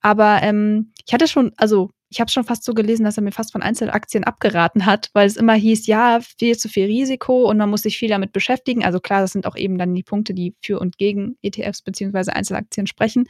Aber 0.00 0.40
ähm, 0.42 0.92
ich 1.06 1.12
hatte 1.12 1.28
schon, 1.28 1.52
also 1.56 1.90
ich 2.10 2.20
habe 2.20 2.30
schon 2.30 2.42
fast 2.42 2.64
so 2.64 2.74
gelesen, 2.74 3.04
dass 3.04 3.16
er 3.16 3.22
mir 3.22 3.30
fast 3.30 3.52
von 3.52 3.62
Einzelaktien 3.62 4.24
abgeraten 4.24 4.84
hat, 4.84 5.10
weil 5.12 5.28
es 5.28 5.36
immer 5.36 5.54
hieß, 5.54 5.86
ja, 5.86 6.18
viel 6.38 6.58
zu 6.58 6.68
viel 6.68 6.86
Risiko 6.86 7.48
und 7.48 7.56
man 7.56 7.70
muss 7.70 7.82
sich 7.82 7.98
viel 7.98 8.08
damit 8.08 8.32
beschäftigen. 8.32 8.84
Also 8.84 8.98
klar, 8.98 9.20
das 9.20 9.30
sind 9.32 9.46
auch 9.46 9.56
eben 9.56 9.78
dann 9.78 9.94
die 9.94 10.02
Punkte, 10.02 10.34
die 10.34 10.56
für 10.60 10.80
und 10.80 10.98
gegen 10.98 11.36
ETFs 11.40 11.82
beziehungsweise 11.82 12.34
Einzelaktien 12.34 12.88
sprechen. 12.88 13.28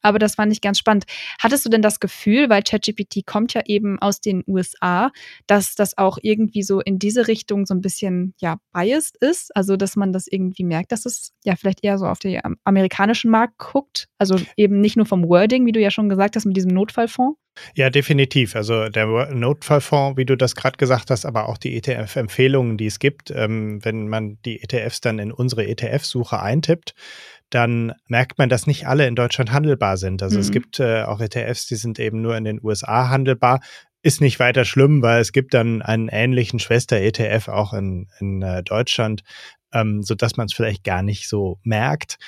Aber 0.00 0.20
das 0.20 0.36
fand 0.36 0.52
ich 0.52 0.60
ganz 0.60 0.78
spannend. 0.78 1.06
Hattest 1.40 1.66
du 1.66 1.70
denn 1.70 1.82
das 1.82 1.98
Gefühl, 1.98 2.48
weil 2.48 2.62
ChatGPT 2.62 3.26
kommt 3.26 3.52
ja 3.52 3.62
eben 3.66 3.98
aus 3.98 4.20
den 4.20 4.44
USA, 4.46 5.10
dass 5.48 5.74
das 5.74 5.98
auch 5.98 6.16
irgendwie 6.22 6.62
so 6.62 6.80
in 6.80 7.00
diese 7.00 7.26
Richtung 7.26 7.66
so 7.66 7.74
ein 7.74 7.80
bisschen 7.80 8.34
ja 8.40 8.58
biased 8.72 9.16
ist? 9.16 9.54
Also 9.56 9.76
dass 9.76 9.96
man 9.96 10.12
das 10.12 10.28
irgendwie 10.28 10.62
merkt, 10.62 10.92
dass 10.92 11.04
es 11.04 11.32
ja 11.44 11.56
vielleicht 11.56 11.82
eher 11.82 11.98
so 11.98 12.06
auf 12.06 12.20
den 12.20 12.40
amerikanischen 12.62 13.32
Markt 13.32 13.58
guckt? 13.58 14.06
Also 14.18 14.36
eben 14.56 14.80
nicht 14.80 14.96
nur 14.96 15.06
vom 15.06 15.28
Wording, 15.28 15.66
wie 15.66 15.72
du 15.72 15.80
ja 15.80 15.90
schon 15.90 16.08
gesagt 16.08 16.36
hast, 16.36 16.44
mit 16.44 16.56
diesem 16.56 16.72
Notfallfonds? 16.72 17.36
Ja, 17.74 17.90
definitiv. 17.90 18.19
Also 18.54 18.88
der 18.88 19.06
Notfallfonds, 19.32 20.16
wie 20.16 20.24
du 20.24 20.36
das 20.36 20.54
gerade 20.54 20.76
gesagt 20.76 21.10
hast, 21.10 21.24
aber 21.24 21.48
auch 21.48 21.58
die 21.58 21.76
ETF-Empfehlungen, 21.76 22.76
die 22.76 22.86
es 22.86 22.98
gibt, 22.98 23.30
ähm, 23.30 23.84
wenn 23.84 24.08
man 24.08 24.38
die 24.44 24.62
ETFs 24.62 25.00
dann 25.00 25.18
in 25.18 25.32
unsere 25.32 25.66
ETF-Suche 25.66 26.40
eintippt, 26.40 26.94
dann 27.50 27.92
merkt 28.06 28.38
man, 28.38 28.48
dass 28.48 28.66
nicht 28.66 28.86
alle 28.86 29.06
in 29.06 29.16
Deutschland 29.16 29.52
handelbar 29.52 29.96
sind. 29.96 30.22
Also 30.22 30.36
mhm. 30.36 30.42
es 30.42 30.50
gibt 30.50 30.80
äh, 30.80 31.02
auch 31.02 31.20
ETFs, 31.20 31.66
die 31.66 31.76
sind 31.76 31.98
eben 31.98 32.22
nur 32.22 32.36
in 32.36 32.44
den 32.44 32.60
USA 32.62 33.08
handelbar. 33.08 33.60
Ist 34.02 34.20
nicht 34.20 34.38
weiter 34.38 34.64
schlimm, 34.64 35.02
weil 35.02 35.20
es 35.20 35.32
gibt 35.32 35.52
dann 35.52 35.82
einen 35.82 36.08
ähnlichen 36.08 36.58
Schwester-ETF 36.58 37.48
auch 37.48 37.74
in, 37.74 38.08
in 38.18 38.40
äh, 38.40 38.62
Deutschland, 38.62 39.22
ähm, 39.72 40.02
sodass 40.02 40.36
man 40.36 40.46
es 40.46 40.54
vielleicht 40.54 40.84
gar 40.84 41.02
nicht 41.02 41.28
so 41.28 41.58
merkt. 41.64 42.18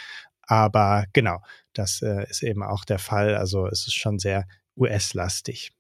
Aber 0.43 1.05
genau, 1.13 1.39
das 1.73 2.03
äh, 2.03 2.29
ist 2.29 2.43
eben 2.43 2.63
auch 2.63 2.85
der 2.85 2.99
Fall. 2.99 3.37
Also 3.37 3.67
es 3.69 3.87
ist 3.87 3.95
schon 3.95 4.19
sehr 4.19 4.47
US-lastig. 4.77 5.71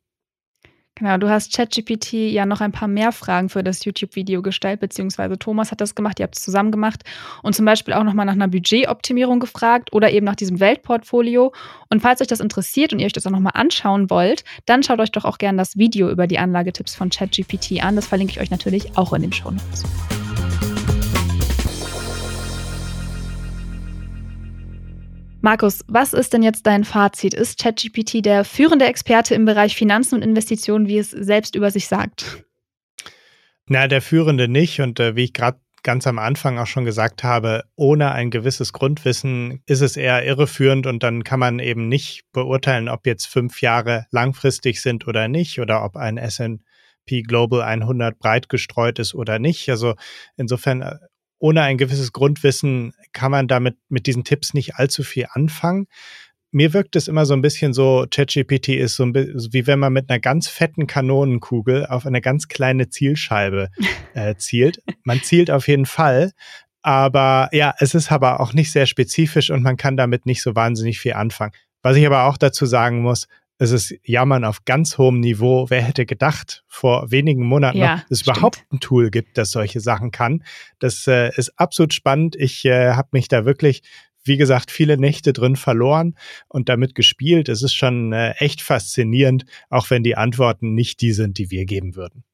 Genau, 0.94 1.16
du 1.16 1.30
hast 1.30 1.54
ChatGPT 1.54 2.12
ja 2.12 2.44
noch 2.44 2.60
ein 2.60 2.70
paar 2.70 2.86
mehr 2.86 3.12
Fragen 3.12 3.48
für 3.48 3.64
das 3.64 3.84
YouTube-Video 3.84 4.42
gestellt, 4.42 4.80
beziehungsweise 4.80 5.38
Thomas 5.38 5.70
hat 5.70 5.80
das 5.80 5.94
gemacht, 5.94 6.20
ihr 6.20 6.24
habt 6.24 6.36
es 6.36 6.44
zusammen 6.44 6.70
gemacht 6.70 7.02
und 7.42 7.54
zum 7.54 7.64
Beispiel 7.64 7.94
auch 7.94 8.04
nochmal 8.04 8.26
nach 8.26 8.34
einer 8.34 8.48
Budgetoptimierung 8.48 9.40
gefragt 9.40 9.92
oder 9.92 10.10
eben 10.10 10.26
nach 10.26 10.36
diesem 10.36 10.60
Weltportfolio. 10.60 11.52
Und 11.88 12.00
falls 12.00 12.20
euch 12.20 12.28
das 12.28 12.40
interessiert 12.40 12.92
und 12.92 12.98
ihr 12.98 13.06
euch 13.06 13.12
das 13.14 13.26
auch 13.26 13.30
nochmal 13.30 13.54
anschauen 13.54 14.10
wollt, 14.10 14.44
dann 14.66 14.82
schaut 14.82 15.00
euch 15.00 15.12
doch 15.12 15.24
auch 15.24 15.38
gerne 15.38 15.58
das 15.58 15.78
Video 15.78 16.10
über 16.10 16.26
die 16.26 16.38
Anlagetipps 16.38 16.94
von 16.94 17.08
ChatGPT 17.08 17.82
an. 17.82 17.96
Das 17.96 18.06
verlinke 18.06 18.32
ich 18.32 18.40
euch 18.40 18.50
natürlich 18.50 18.96
auch 18.98 19.14
in 19.14 19.22
den 19.22 19.32
Show 19.32 19.50
Notes. 19.50 19.84
Markus, 25.44 25.84
was 25.88 26.12
ist 26.12 26.32
denn 26.32 26.44
jetzt 26.44 26.68
dein 26.68 26.84
Fazit? 26.84 27.34
Ist 27.34 27.58
ChatGPT 27.58 28.24
der 28.24 28.44
führende 28.44 28.86
Experte 28.86 29.34
im 29.34 29.44
Bereich 29.44 29.74
Finanzen 29.74 30.14
und 30.14 30.22
Investitionen, 30.22 30.86
wie 30.86 30.98
es 30.98 31.10
selbst 31.10 31.56
über 31.56 31.72
sich 31.72 31.88
sagt? 31.88 32.44
Na, 33.66 33.88
der 33.88 34.02
führende 34.02 34.46
nicht. 34.46 34.80
Und 34.80 35.00
äh, 35.00 35.16
wie 35.16 35.24
ich 35.24 35.32
gerade 35.32 35.58
ganz 35.82 36.06
am 36.06 36.20
Anfang 36.20 36.58
auch 36.58 36.68
schon 36.68 36.84
gesagt 36.84 37.24
habe, 37.24 37.64
ohne 37.74 38.12
ein 38.12 38.30
gewisses 38.30 38.72
Grundwissen 38.72 39.62
ist 39.66 39.80
es 39.80 39.96
eher 39.96 40.24
irreführend 40.24 40.86
und 40.86 41.02
dann 41.02 41.24
kann 41.24 41.40
man 41.40 41.58
eben 41.58 41.88
nicht 41.88 42.22
beurteilen, 42.32 42.88
ob 42.88 43.04
jetzt 43.04 43.26
fünf 43.26 43.62
Jahre 43.62 44.06
langfristig 44.12 44.80
sind 44.80 45.08
oder 45.08 45.26
nicht 45.26 45.58
oder 45.58 45.84
ob 45.84 45.96
ein 45.96 46.18
S&P 46.18 47.22
Global 47.22 47.62
100 47.62 48.16
breit 48.16 48.48
gestreut 48.48 49.00
ist 49.00 49.12
oder 49.12 49.40
nicht. 49.40 49.68
Also 49.70 49.94
insofern 50.36 50.82
äh, 50.82 50.98
ohne 51.42 51.62
ein 51.62 51.76
gewisses 51.76 52.12
Grundwissen 52.12 52.94
kann 53.12 53.32
man 53.32 53.48
damit 53.48 53.76
mit 53.88 54.06
diesen 54.06 54.22
Tipps 54.22 54.54
nicht 54.54 54.76
allzu 54.76 55.02
viel 55.02 55.26
anfangen. 55.32 55.86
Mir 56.52 56.72
wirkt 56.72 56.94
es 56.94 57.08
immer 57.08 57.26
so 57.26 57.34
ein 57.34 57.42
bisschen 57.42 57.72
so, 57.72 58.06
ChatGPT 58.08 58.68
ist 58.68 58.94
so 58.94 59.02
ein 59.02 59.12
bisschen, 59.12 59.52
wie 59.52 59.66
wenn 59.66 59.80
man 59.80 59.92
mit 59.92 60.08
einer 60.08 60.20
ganz 60.20 60.46
fetten 60.46 60.86
Kanonenkugel 60.86 61.86
auf 61.86 62.06
eine 62.06 62.20
ganz 62.20 62.46
kleine 62.46 62.90
Zielscheibe 62.90 63.70
äh, 64.14 64.36
zielt. 64.36 64.82
Man 65.02 65.20
zielt 65.22 65.50
auf 65.50 65.66
jeden 65.66 65.86
Fall, 65.86 66.30
aber 66.80 67.48
ja, 67.50 67.74
es 67.78 67.96
ist 67.96 68.12
aber 68.12 68.38
auch 68.38 68.52
nicht 68.52 68.70
sehr 68.70 68.86
spezifisch 68.86 69.50
und 69.50 69.64
man 69.64 69.76
kann 69.76 69.96
damit 69.96 70.26
nicht 70.26 70.42
so 70.42 70.54
wahnsinnig 70.54 71.00
viel 71.00 71.14
anfangen. 71.14 71.52
Was 71.82 71.96
ich 71.96 72.06
aber 72.06 72.24
auch 72.26 72.36
dazu 72.36 72.66
sagen 72.66 73.02
muss, 73.02 73.26
es 73.62 73.70
ist 73.70 73.94
Jammern 74.02 74.44
auf 74.44 74.64
ganz 74.64 74.98
hohem 74.98 75.20
Niveau. 75.20 75.66
Wer 75.68 75.82
hätte 75.82 76.04
gedacht, 76.04 76.64
vor 76.66 77.12
wenigen 77.12 77.46
Monaten 77.46 77.78
ja, 77.78 77.96
noch, 77.96 78.02
dass 78.08 78.20
es 78.20 78.22
überhaupt 78.22 78.64
ein 78.72 78.80
Tool 78.80 79.10
gibt, 79.10 79.38
das 79.38 79.52
solche 79.52 79.80
Sachen 79.80 80.10
kann. 80.10 80.42
Das 80.80 81.06
äh, 81.06 81.30
ist 81.36 81.52
absolut 81.60 81.94
spannend. 81.94 82.34
Ich 82.36 82.64
äh, 82.64 82.94
habe 82.94 83.10
mich 83.12 83.28
da 83.28 83.44
wirklich, 83.44 83.82
wie 84.24 84.36
gesagt, 84.36 84.72
viele 84.72 84.98
Nächte 84.98 85.32
drin 85.32 85.54
verloren 85.54 86.16
und 86.48 86.68
damit 86.68 86.96
gespielt. 86.96 87.48
Es 87.48 87.62
ist 87.62 87.74
schon 87.74 88.12
äh, 88.12 88.32
echt 88.38 88.62
faszinierend, 88.62 89.44
auch 89.70 89.90
wenn 89.90 90.02
die 90.02 90.16
Antworten 90.16 90.74
nicht 90.74 91.00
die 91.00 91.12
sind, 91.12 91.38
die 91.38 91.52
wir 91.52 91.64
geben 91.64 91.94
würden. 91.94 92.24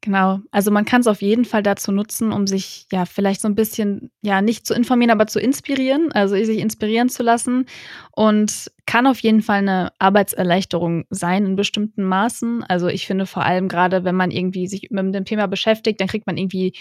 Genau, 0.00 0.38
also 0.52 0.70
man 0.70 0.84
kann 0.84 1.00
es 1.00 1.08
auf 1.08 1.22
jeden 1.22 1.44
Fall 1.44 1.62
dazu 1.64 1.90
nutzen, 1.90 2.30
um 2.30 2.46
sich 2.46 2.86
ja 2.92 3.04
vielleicht 3.04 3.40
so 3.40 3.48
ein 3.48 3.56
bisschen, 3.56 4.12
ja, 4.22 4.40
nicht 4.40 4.64
zu 4.64 4.72
informieren, 4.72 5.10
aber 5.10 5.26
zu 5.26 5.40
inspirieren, 5.40 6.12
also 6.12 6.36
sich 6.36 6.58
inspirieren 6.60 7.08
zu 7.08 7.24
lassen 7.24 7.66
und 8.12 8.70
kann 8.86 9.08
auf 9.08 9.18
jeden 9.18 9.42
Fall 9.42 9.58
eine 9.58 9.90
Arbeitserleichterung 9.98 11.04
sein 11.10 11.44
in 11.46 11.56
bestimmten 11.56 12.04
Maßen. 12.04 12.62
Also 12.62 12.86
ich 12.86 13.08
finde 13.08 13.26
vor 13.26 13.44
allem 13.44 13.66
gerade, 13.66 14.04
wenn 14.04 14.14
man 14.14 14.30
irgendwie 14.30 14.68
sich 14.68 14.88
mit 14.90 15.14
dem 15.16 15.24
Thema 15.24 15.48
beschäftigt, 15.48 16.00
dann 16.00 16.06
kriegt 16.08 16.28
man 16.28 16.36
irgendwie 16.36 16.74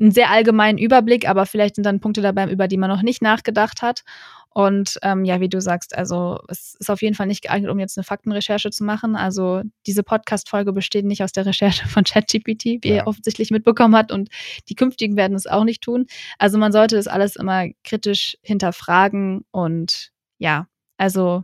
einen 0.00 0.10
sehr 0.10 0.30
allgemeinen 0.30 0.78
Überblick, 0.78 1.28
aber 1.28 1.44
vielleicht 1.46 1.76
sind 1.76 1.84
dann 1.84 2.00
Punkte 2.00 2.22
dabei, 2.22 2.50
über 2.50 2.66
die 2.66 2.78
man 2.78 2.90
noch 2.90 3.02
nicht 3.02 3.20
nachgedacht 3.22 3.82
hat. 3.82 4.04
Und 4.54 4.98
ähm, 5.02 5.24
ja, 5.24 5.40
wie 5.40 5.48
du 5.48 5.60
sagst, 5.60 5.98
also 5.98 6.38
es 6.48 6.76
ist 6.78 6.88
auf 6.88 7.02
jeden 7.02 7.16
Fall 7.16 7.26
nicht 7.26 7.42
geeignet, 7.42 7.72
um 7.72 7.80
jetzt 7.80 7.98
eine 7.98 8.04
Faktenrecherche 8.04 8.70
zu 8.70 8.84
machen. 8.84 9.16
Also 9.16 9.62
diese 9.84 10.04
Podcast-Folge 10.04 10.72
besteht 10.72 11.04
nicht 11.04 11.24
aus 11.24 11.32
der 11.32 11.44
Recherche 11.44 11.86
von 11.88 12.04
ChatGPT, 12.04 12.64
wie 12.64 12.88
ja. 12.88 12.94
ihr 12.94 13.06
offensichtlich 13.08 13.50
mitbekommen 13.50 13.96
habt, 13.96 14.12
und 14.12 14.28
die 14.68 14.76
künftigen 14.76 15.16
werden 15.16 15.36
es 15.36 15.48
auch 15.48 15.64
nicht 15.64 15.82
tun. 15.82 16.06
Also 16.38 16.56
man 16.56 16.70
sollte 16.70 16.94
das 16.94 17.08
alles 17.08 17.34
immer 17.34 17.66
kritisch 17.82 18.36
hinterfragen 18.42 19.44
und 19.50 20.12
ja, 20.38 20.68
also 20.98 21.42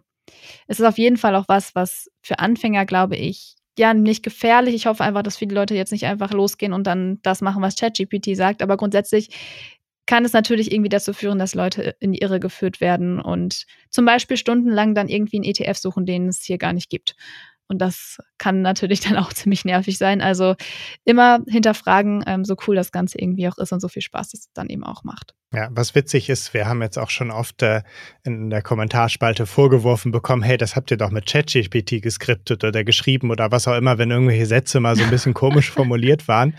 es 0.68 0.78
ist 0.78 0.86
auf 0.86 0.98
jeden 0.98 1.16
Fall 1.16 1.34
auch 1.34 1.48
was, 1.48 1.74
was 1.74 2.08
für 2.22 2.38
Anfänger, 2.38 2.86
glaube 2.86 3.16
ich, 3.16 3.56
ja, 3.76 3.94
nicht 3.94 4.22
gefährlich. 4.22 4.74
Ich 4.74 4.86
hoffe 4.86 5.02
einfach, 5.02 5.22
dass 5.22 5.38
viele 5.38 5.54
Leute 5.54 5.74
jetzt 5.74 5.90
nicht 5.90 6.06
einfach 6.06 6.32
losgehen 6.32 6.72
und 6.72 6.86
dann 6.86 7.18
das 7.22 7.40
machen, 7.40 7.62
was 7.62 7.76
ChatGPT 7.76 8.36
sagt. 8.36 8.62
Aber 8.62 8.76
grundsätzlich 8.76 9.30
kann 10.06 10.24
es 10.24 10.32
natürlich 10.32 10.72
irgendwie 10.72 10.88
dazu 10.88 11.12
führen, 11.12 11.38
dass 11.38 11.54
Leute 11.54 11.94
in 12.00 12.12
die 12.12 12.18
Irre 12.18 12.40
geführt 12.40 12.80
werden 12.80 13.20
und 13.20 13.64
zum 13.90 14.04
Beispiel 14.04 14.36
stundenlang 14.36 14.94
dann 14.94 15.08
irgendwie 15.08 15.36
einen 15.36 15.44
ETF 15.44 15.76
suchen, 15.76 16.06
den 16.06 16.28
es 16.28 16.42
hier 16.42 16.58
gar 16.58 16.72
nicht 16.72 16.90
gibt. 16.90 17.14
Und 17.70 17.78
das 17.78 18.18
kann 18.36 18.62
natürlich 18.62 19.00
dann 19.08 19.16
auch 19.16 19.32
ziemlich 19.32 19.64
nervig 19.64 19.96
sein. 19.96 20.20
Also 20.20 20.56
immer 21.04 21.38
hinterfragen, 21.48 22.24
ähm, 22.26 22.44
so 22.44 22.56
cool 22.66 22.74
das 22.74 22.90
Ganze 22.90 23.18
irgendwie 23.18 23.48
auch 23.48 23.58
ist 23.58 23.72
und 23.72 23.80
so 23.80 23.88
viel 23.88 24.02
Spaß 24.02 24.34
es 24.34 24.50
dann 24.52 24.68
eben 24.68 24.82
auch 24.82 25.04
macht. 25.04 25.34
Ja, 25.54 25.68
was 25.70 25.94
witzig 25.94 26.28
ist, 26.28 26.52
wir 26.52 26.66
haben 26.66 26.82
jetzt 26.82 26.98
auch 26.98 27.10
schon 27.10 27.30
oft 27.30 27.62
äh, 27.62 27.82
in 28.24 28.50
der 28.50 28.62
Kommentarspalte 28.62 29.46
vorgeworfen 29.46 30.10
bekommen, 30.10 30.42
hey, 30.42 30.56
das 30.56 30.74
habt 30.76 30.90
ihr 30.90 30.96
doch 30.96 31.10
mit 31.10 31.26
ChatGPT 31.26 32.02
geskriptet 32.02 32.64
oder 32.64 32.84
geschrieben 32.84 33.30
oder 33.30 33.50
was 33.52 33.68
auch 33.68 33.76
immer, 33.76 33.98
wenn 33.98 34.10
irgendwelche 34.10 34.46
Sätze 34.46 34.80
mal 34.80 34.96
so 34.96 35.04
ein 35.04 35.10
bisschen 35.10 35.34
komisch 35.34 35.70
formuliert 35.70 36.26
waren. 36.26 36.56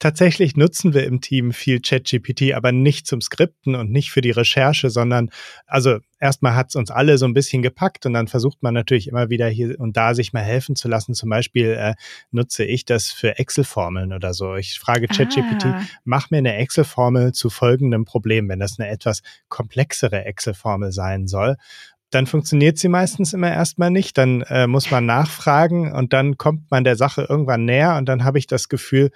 Tatsächlich 0.00 0.56
nutzen 0.56 0.94
wir 0.94 1.04
im 1.04 1.20
Team 1.20 1.52
viel 1.52 1.78
ChatGPT, 1.78 2.54
aber 2.54 2.72
nicht 2.72 3.06
zum 3.06 3.20
Skripten 3.20 3.74
und 3.74 3.90
nicht 3.90 4.10
für 4.10 4.22
die 4.22 4.30
Recherche, 4.30 4.88
sondern 4.88 5.28
also 5.66 5.98
erstmal 6.18 6.54
hat 6.54 6.70
es 6.70 6.74
uns 6.74 6.90
alle 6.90 7.18
so 7.18 7.26
ein 7.26 7.34
bisschen 7.34 7.60
gepackt 7.60 8.06
und 8.06 8.14
dann 8.14 8.26
versucht 8.26 8.62
man 8.62 8.72
natürlich 8.72 9.08
immer 9.08 9.28
wieder 9.28 9.46
hier 9.46 9.78
und 9.78 9.98
da 9.98 10.14
sich 10.14 10.32
mal 10.32 10.40
helfen 10.40 10.74
zu 10.74 10.88
lassen. 10.88 11.12
Zum 11.12 11.28
Beispiel 11.28 11.76
äh, 11.78 11.94
nutze 12.30 12.64
ich 12.64 12.86
das 12.86 13.10
für 13.10 13.38
Excel-Formeln 13.38 14.14
oder 14.14 14.32
so. 14.32 14.54
Ich 14.54 14.78
frage 14.78 15.06
ChatGPT, 15.06 15.66
ah. 15.66 15.82
mach 16.04 16.30
mir 16.30 16.38
eine 16.38 16.56
Excel-Formel 16.56 17.32
zu 17.32 17.50
folgendem 17.50 18.06
Problem, 18.06 18.48
wenn 18.48 18.58
das 18.58 18.78
eine 18.78 18.88
etwas 18.88 19.20
komplexere 19.50 20.24
Excel-Formel 20.24 20.92
sein 20.92 21.26
soll 21.26 21.56
dann 22.12 22.26
funktioniert 22.26 22.76
sie 22.76 22.88
meistens 22.88 23.34
immer 23.34 23.52
erstmal 23.52 23.92
nicht. 23.92 24.18
Dann 24.18 24.40
äh, 24.48 24.66
muss 24.66 24.90
man 24.90 25.06
nachfragen 25.06 25.92
und 25.92 26.12
dann 26.12 26.36
kommt 26.38 26.68
man 26.68 26.82
der 26.82 26.96
Sache 26.96 27.24
irgendwann 27.28 27.64
näher 27.64 27.96
und 27.98 28.06
dann 28.06 28.24
habe 28.24 28.40
ich 28.40 28.48
das 28.48 28.68
Gefühl, 28.68 29.12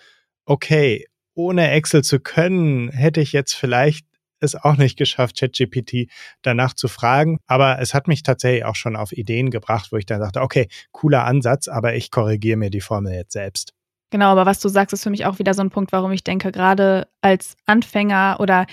okay, 0.47 1.07
ohne 1.35 1.71
Excel 1.71 2.03
zu 2.03 2.21
können, 2.21 2.91
hätte 2.91 3.21
ich 3.21 3.33
jetzt 3.33 3.55
vielleicht 3.55 4.07
es 4.41 4.55
auch 4.55 4.77
nicht 4.77 4.97
geschafft, 4.97 5.39
ChatGPT 5.39 6.09
danach 6.43 6.75
zu 6.75 6.89
fragen. 6.89 7.39
Aber 7.47 7.81
es 7.81 7.95
hat 7.95 8.09
mich 8.09 8.23
tatsächlich 8.23 8.65
auch 8.65 8.77
schon 8.77 8.95
auf 8.95 9.13
Ideen 9.13 9.51
gebracht, 9.51 9.91
wo 9.91 9.97
ich 9.97 10.07
dann 10.07 10.21
dachte, 10.21 10.43
okay, 10.43 10.69
cooler 10.93 11.25
Ansatz, 11.25 11.69
aber 11.69 11.95
ich 11.95 12.11
korrigiere 12.11 12.59
mir 12.59 12.71
die 12.71 12.81
Formel 12.81 13.15
jetzt 13.15 13.33
selbst. 13.33 13.73
Genau, 14.11 14.27
aber 14.27 14.47
was 14.47 14.61
du 14.61 14.69
sagst, 14.69 14.93
ist 14.93 15.03
für 15.03 15.11
mich 15.11 15.27
auch 15.27 15.41
wieder 15.41 15.55
so 15.55 15.63
ein 15.63 15.71
Punkt, 15.71 15.91
warum 15.91 16.13
ich 16.13 16.23
denke, 16.23 16.53
gerade 16.53 17.09
als 17.21 17.57
Anfänger 17.67 18.37
oder 18.39 18.67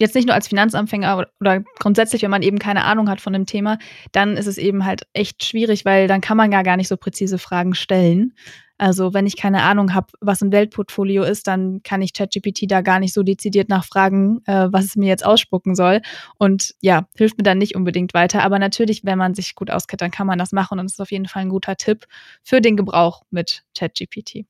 jetzt 0.00 0.14
nicht 0.14 0.26
nur 0.26 0.34
als 0.34 0.48
Finanzanfänger 0.48 1.26
oder 1.38 1.62
grundsätzlich, 1.78 2.22
wenn 2.22 2.30
man 2.30 2.40
eben 2.40 2.58
keine 2.58 2.84
Ahnung 2.84 3.10
hat 3.10 3.20
von 3.20 3.34
dem 3.34 3.44
Thema, 3.44 3.76
dann 4.12 4.38
ist 4.38 4.46
es 4.46 4.56
eben 4.56 4.86
halt 4.86 5.06
echt 5.12 5.44
schwierig, 5.44 5.84
weil 5.84 6.08
dann 6.08 6.22
kann 6.22 6.38
man 6.38 6.50
ja 6.50 6.62
gar 6.62 6.78
nicht 6.78 6.88
so 6.88 6.96
präzise 6.96 7.36
Fragen 7.36 7.74
stellen. 7.74 8.32
Also 8.78 9.14
wenn 9.14 9.26
ich 9.26 9.36
keine 9.36 9.62
Ahnung 9.62 9.94
habe, 9.94 10.08
was 10.20 10.42
ein 10.42 10.52
Weltportfolio 10.52 11.22
ist, 11.22 11.46
dann 11.46 11.82
kann 11.82 12.02
ich 12.02 12.12
ChatGPT 12.12 12.70
da 12.70 12.82
gar 12.82 13.00
nicht 13.00 13.14
so 13.14 13.22
dezidiert 13.22 13.68
nachfragen, 13.68 14.42
äh, 14.46 14.68
was 14.70 14.84
es 14.84 14.96
mir 14.96 15.08
jetzt 15.08 15.24
ausspucken 15.24 15.74
soll. 15.74 16.02
Und 16.38 16.74
ja, 16.80 17.08
hilft 17.16 17.38
mir 17.38 17.44
dann 17.44 17.58
nicht 17.58 17.74
unbedingt 17.74 18.12
weiter. 18.12 18.42
Aber 18.42 18.58
natürlich, 18.58 19.04
wenn 19.04 19.18
man 19.18 19.34
sich 19.34 19.54
gut 19.54 19.70
auskennt, 19.70 20.02
dann 20.02 20.10
kann 20.10 20.26
man 20.26 20.38
das 20.38 20.52
machen. 20.52 20.78
Und 20.78 20.86
das 20.86 20.94
ist 20.94 21.00
auf 21.00 21.10
jeden 21.10 21.26
Fall 21.26 21.42
ein 21.42 21.48
guter 21.48 21.76
Tipp 21.76 22.06
für 22.42 22.60
den 22.60 22.76
Gebrauch 22.76 23.22
mit 23.30 23.64
ChatGPT. 23.76 24.44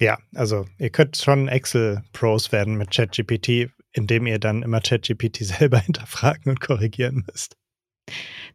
Ja, 0.00 0.18
also 0.34 0.66
ihr 0.78 0.90
könnt 0.90 1.16
schon 1.16 1.48
Excel-Pros 1.48 2.52
werden 2.52 2.76
mit 2.76 2.92
ChatGPT, 2.92 3.70
indem 3.92 4.26
ihr 4.26 4.38
dann 4.38 4.62
immer 4.62 4.80
ChatGPT 4.80 5.38
selber 5.44 5.78
hinterfragen 5.78 6.50
und 6.50 6.60
korrigieren 6.60 7.24
müsst. 7.26 7.56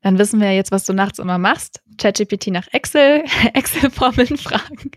Dann 0.01 0.17
wissen 0.19 0.39
wir 0.39 0.53
jetzt, 0.53 0.71
was 0.71 0.85
du 0.85 0.93
nachts 0.93 1.19
immer 1.19 1.37
machst. 1.37 1.81
ChatGPT 1.97 2.47
nach 2.47 2.67
Excel, 2.71 3.23
Excel-Formeln 3.53 4.37
fragen. 4.37 4.91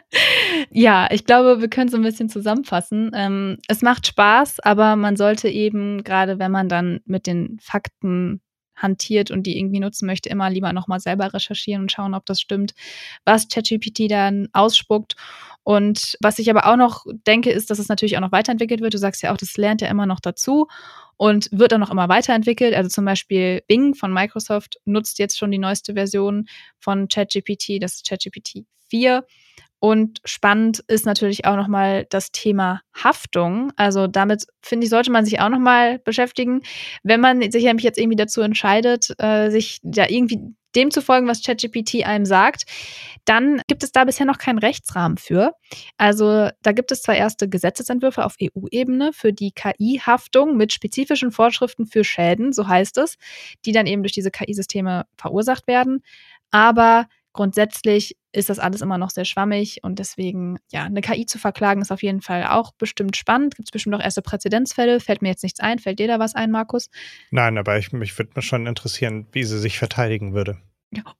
ja, 0.70 1.08
ich 1.10 1.24
glaube, 1.24 1.60
wir 1.60 1.68
können 1.68 1.90
so 1.90 1.96
ein 1.96 2.02
bisschen 2.02 2.28
zusammenfassen. 2.28 3.10
Ähm, 3.14 3.58
es 3.68 3.82
macht 3.82 4.06
Spaß, 4.06 4.60
aber 4.60 4.96
man 4.96 5.16
sollte 5.16 5.48
eben, 5.48 6.04
gerade 6.04 6.38
wenn 6.38 6.52
man 6.52 6.68
dann 6.68 7.00
mit 7.04 7.26
den 7.26 7.58
Fakten 7.60 8.40
hantiert 8.78 9.30
und 9.30 9.44
die 9.44 9.58
irgendwie 9.58 9.80
nutzen 9.80 10.06
möchte, 10.06 10.28
immer 10.28 10.50
lieber 10.50 10.72
nochmal 10.72 11.00
selber 11.00 11.32
recherchieren 11.34 11.82
und 11.82 11.92
schauen, 11.92 12.14
ob 12.14 12.26
das 12.26 12.40
stimmt, 12.40 12.74
was 13.24 13.48
ChatGPT 13.48 14.10
dann 14.10 14.48
ausspuckt. 14.52 15.16
Und 15.64 16.16
was 16.20 16.38
ich 16.38 16.48
aber 16.48 16.66
auch 16.66 16.76
noch 16.76 17.04
denke, 17.26 17.50
ist, 17.50 17.70
dass 17.70 17.78
es 17.78 17.88
natürlich 17.88 18.16
auch 18.16 18.22
noch 18.22 18.32
weiterentwickelt 18.32 18.80
wird. 18.80 18.94
Du 18.94 18.98
sagst 18.98 19.22
ja 19.22 19.32
auch, 19.32 19.36
das 19.36 19.56
lernt 19.56 19.82
ja 19.82 19.88
immer 19.88 20.06
noch 20.06 20.20
dazu 20.20 20.66
und 21.18 21.50
wird 21.52 21.72
dann 21.72 21.80
noch 21.80 21.90
immer 21.90 22.08
weiterentwickelt. 22.08 22.74
Also 22.74 22.88
zum 22.88 23.04
Beispiel 23.04 23.62
Bing 23.66 23.94
von 23.94 24.12
Microsoft 24.12 24.78
nutzt 24.86 25.18
jetzt 25.18 25.36
schon 25.36 25.50
die 25.50 25.58
neueste 25.58 25.94
Version 25.94 26.48
von 26.78 27.08
ChatGPT, 27.08 27.82
das 27.82 27.96
ist 27.96 28.08
ChatGPT 28.08 28.64
4. 28.88 29.24
Und 29.80 30.20
spannend 30.24 30.82
ist 30.88 31.06
natürlich 31.06 31.44
auch 31.44 31.56
nochmal 31.56 32.06
das 32.10 32.32
Thema 32.32 32.80
Haftung. 32.92 33.72
Also 33.76 34.08
damit, 34.08 34.44
finde 34.60 34.84
ich, 34.84 34.90
sollte 34.90 35.12
man 35.12 35.24
sich 35.24 35.40
auch 35.40 35.50
nochmal 35.50 36.00
beschäftigen. 36.00 36.62
Wenn 37.04 37.20
man 37.20 37.40
sich 37.50 37.62
nämlich 37.64 37.84
jetzt 37.84 37.98
irgendwie 37.98 38.16
dazu 38.16 38.40
entscheidet, 38.40 39.14
äh, 39.18 39.50
sich 39.50 39.78
ja 39.84 40.06
irgendwie 40.08 40.40
dem 40.74 40.90
zu 40.90 41.00
folgen, 41.00 41.28
was 41.28 41.42
ChatGPT 41.42 42.04
einem 42.04 42.24
sagt, 42.24 42.64
dann 43.24 43.62
gibt 43.68 43.82
es 43.82 43.92
da 43.92 44.04
bisher 44.04 44.26
noch 44.26 44.38
keinen 44.38 44.58
Rechtsrahmen 44.58 45.16
für. 45.16 45.52
Also 45.96 46.50
da 46.62 46.72
gibt 46.72 46.92
es 46.92 47.02
zwar 47.02 47.16
erste 47.16 47.48
Gesetzesentwürfe 47.48 48.24
auf 48.24 48.34
EU-Ebene 48.42 49.12
für 49.12 49.32
die 49.32 49.52
KI-Haftung 49.52 50.56
mit 50.56 50.72
spezifischen 50.72 51.30
Vorschriften 51.30 51.86
für 51.86 52.04
Schäden, 52.04 52.52
so 52.52 52.68
heißt 52.68 52.98
es, 52.98 53.16
die 53.64 53.72
dann 53.72 53.86
eben 53.86 54.02
durch 54.02 54.12
diese 54.12 54.30
KI-Systeme 54.30 55.06
verursacht 55.16 55.66
werden. 55.66 56.02
Aber 56.50 57.06
grundsätzlich 57.32 58.16
ist 58.32 58.50
das 58.50 58.58
alles 58.58 58.80
immer 58.80 58.98
noch 58.98 59.10
sehr 59.10 59.24
schwammig 59.24 59.80
und 59.82 59.98
deswegen, 59.98 60.58
ja, 60.70 60.84
eine 60.84 61.00
KI 61.00 61.26
zu 61.26 61.38
verklagen 61.38 61.80
ist 61.80 61.90
auf 61.90 62.02
jeden 62.02 62.20
Fall 62.20 62.46
auch 62.46 62.72
bestimmt 62.72 63.16
spannend. 63.16 63.56
Gibt 63.56 63.68
es 63.68 63.72
bestimmt 63.72 63.94
auch 63.94 64.02
erste 64.02 64.22
Präzedenzfälle. 64.22 65.00
Fällt 65.00 65.22
mir 65.22 65.28
jetzt 65.28 65.42
nichts 65.42 65.60
ein. 65.60 65.78
Fällt 65.78 65.98
dir 65.98 66.08
da 66.08 66.18
was 66.18 66.34
ein, 66.34 66.50
Markus? 66.50 66.90
Nein, 67.30 67.58
aber 67.58 67.78
ich, 67.78 67.92
mich 67.92 68.16
würde 68.18 68.32
mir 68.34 68.42
schon 68.42 68.66
interessieren, 68.66 69.26
wie 69.32 69.44
sie 69.44 69.58
sich 69.58 69.78
verteidigen 69.78 70.34
würde. 70.34 70.58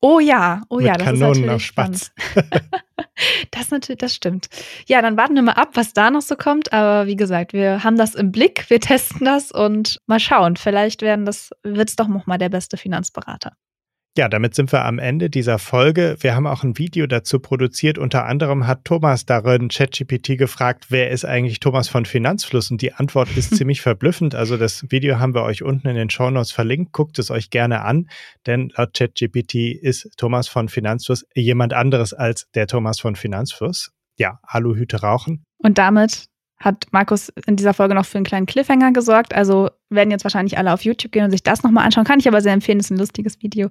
Oh 0.00 0.18
ja, 0.18 0.62
oh 0.70 0.76
Mit 0.76 0.86
ja, 0.86 0.94
das 0.94 1.04
Kanonen 1.04 1.20
ist 1.20 1.26
natürlich 1.26 1.54
auf 1.54 1.62
Spatz. 1.62 2.12
das 3.50 3.70
natürlich, 3.70 3.98
das 3.98 4.14
stimmt. 4.14 4.48
Ja, 4.86 5.02
dann 5.02 5.16
warten 5.16 5.34
wir 5.34 5.42
mal 5.42 5.52
ab, 5.52 5.70
was 5.74 5.92
da 5.92 6.10
noch 6.10 6.22
so 6.22 6.36
kommt. 6.36 6.72
Aber 6.72 7.06
wie 7.06 7.16
gesagt, 7.16 7.52
wir 7.52 7.84
haben 7.84 7.96
das 7.96 8.14
im 8.14 8.32
Blick, 8.32 8.70
wir 8.70 8.80
testen 8.80 9.26
das 9.26 9.52
und 9.52 9.98
mal 10.06 10.20
schauen. 10.20 10.56
Vielleicht 10.56 11.02
werden 11.02 11.26
das, 11.26 11.50
wird 11.62 11.90
es 11.90 11.96
doch 11.96 12.08
noch 12.08 12.26
mal 12.26 12.38
der 12.38 12.48
beste 12.48 12.76
Finanzberater. 12.78 13.52
Ja, 14.16 14.28
damit 14.28 14.54
sind 14.54 14.72
wir 14.72 14.84
am 14.84 14.98
Ende 14.98 15.30
dieser 15.30 15.60
Folge. 15.60 16.16
Wir 16.20 16.34
haben 16.34 16.48
auch 16.48 16.64
ein 16.64 16.76
Video 16.76 17.06
dazu 17.06 17.38
produziert. 17.38 17.98
Unter 17.98 18.24
anderem 18.24 18.66
hat 18.66 18.84
Thomas 18.84 19.26
darin 19.26 19.68
ChatGPT 19.68 20.36
gefragt, 20.36 20.86
wer 20.88 21.10
ist 21.10 21.24
eigentlich 21.24 21.60
Thomas 21.60 21.88
von 21.88 22.04
Finanzfluss? 22.04 22.70
Und 22.70 22.82
die 22.82 22.92
Antwort 22.92 23.28
ist 23.36 23.54
ziemlich 23.56 23.80
verblüffend. 23.80 24.34
Also 24.34 24.56
das 24.56 24.84
Video 24.90 25.20
haben 25.20 25.34
wir 25.34 25.42
euch 25.42 25.62
unten 25.62 25.86
in 25.86 25.94
den 25.94 26.10
Shownotes 26.10 26.50
verlinkt. 26.50 26.92
Guckt 26.92 27.18
es 27.18 27.30
euch 27.30 27.50
gerne 27.50 27.82
an, 27.82 28.08
denn 28.46 28.72
laut 28.76 28.94
ChatGPT 28.94 29.54
ist 29.80 30.10
Thomas 30.16 30.48
von 30.48 30.68
Finanzfluss 30.68 31.24
jemand 31.34 31.72
anderes 31.72 32.12
als 32.12 32.48
der 32.54 32.66
Thomas 32.66 32.98
von 32.98 33.14
Finanzfluss. 33.14 33.92
Ja, 34.16 34.40
Aluhüte 34.42 35.00
rauchen. 35.00 35.44
Und 35.58 35.78
damit 35.78 36.27
hat 36.60 36.86
Markus 36.90 37.32
in 37.46 37.56
dieser 37.56 37.74
Folge 37.74 37.94
noch 37.94 38.06
für 38.06 38.18
einen 38.18 38.24
kleinen 38.24 38.46
Cliffhanger 38.46 38.92
gesorgt. 38.92 39.34
Also 39.34 39.70
werden 39.90 40.10
jetzt 40.10 40.24
wahrscheinlich 40.24 40.58
alle 40.58 40.72
auf 40.72 40.82
YouTube 40.82 41.12
gehen 41.12 41.24
und 41.24 41.30
sich 41.30 41.42
das 41.42 41.62
nochmal 41.62 41.84
anschauen. 41.84 42.04
Kann 42.04 42.18
ich 42.18 42.28
aber 42.28 42.40
sehr 42.40 42.52
empfehlen, 42.52 42.80
ist 42.80 42.90
ein 42.90 42.98
lustiges 42.98 43.40
Video. 43.42 43.68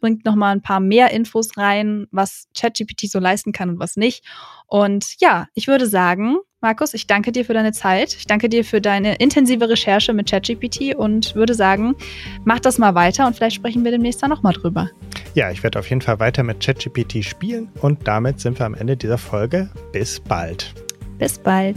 Bringt 0.00 0.24
nochmal 0.24 0.54
ein 0.54 0.62
paar 0.62 0.80
mehr 0.80 1.10
Infos 1.10 1.56
rein, 1.56 2.06
was 2.10 2.48
ChatGPT 2.58 3.10
so 3.10 3.18
leisten 3.18 3.52
kann 3.52 3.68
und 3.68 3.78
was 3.78 3.96
nicht. 3.96 4.24
Und 4.66 5.20
ja, 5.20 5.46
ich 5.54 5.68
würde 5.68 5.86
sagen, 5.86 6.38
Markus, 6.62 6.94
ich 6.94 7.06
danke 7.08 7.32
dir 7.32 7.44
für 7.44 7.54
deine 7.54 7.72
Zeit. 7.72 8.14
Ich 8.14 8.26
danke 8.26 8.48
dir 8.48 8.64
für 8.64 8.80
deine 8.80 9.16
intensive 9.16 9.68
Recherche 9.68 10.12
mit 10.12 10.30
ChatGPT 10.30 10.94
und 10.94 11.34
würde 11.34 11.54
sagen, 11.54 11.96
mach 12.44 12.60
das 12.60 12.78
mal 12.78 12.94
weiter 12.94 13.26
und 13.26 13.34
vielleicht 13.34 13.56
sprechen 13.56 13.84
wir 13.84 13.90
demnächst 13.90 14.22
da 14.22 14.28
nochmal 14.28 14.52
drüber. 14.52 14.88
Ja, 15.34 15.50
ich 15.50 15.62
werde 15.62 15.78
auf 15.78 15.90
jeden 15.90 16.02
Fall 16.02 16.20
weiter 16.20 16.44
mit 16.44 16.64
ChatGPT 16.64 17.24
spielen 17.24 17.68
und 17.80 18.06
damit 18.06 18.40
sind 18.40 18.58
wir 18.58 18.66
am 18.66 18.74
Ende 18.74 18.96
dieser 18.96 19.18
Folge. 19.18 19.70
Bis 19.92 20.20
bald. 20.20 20.72
Bis 21.18 21.38
bald. 21.38 21.76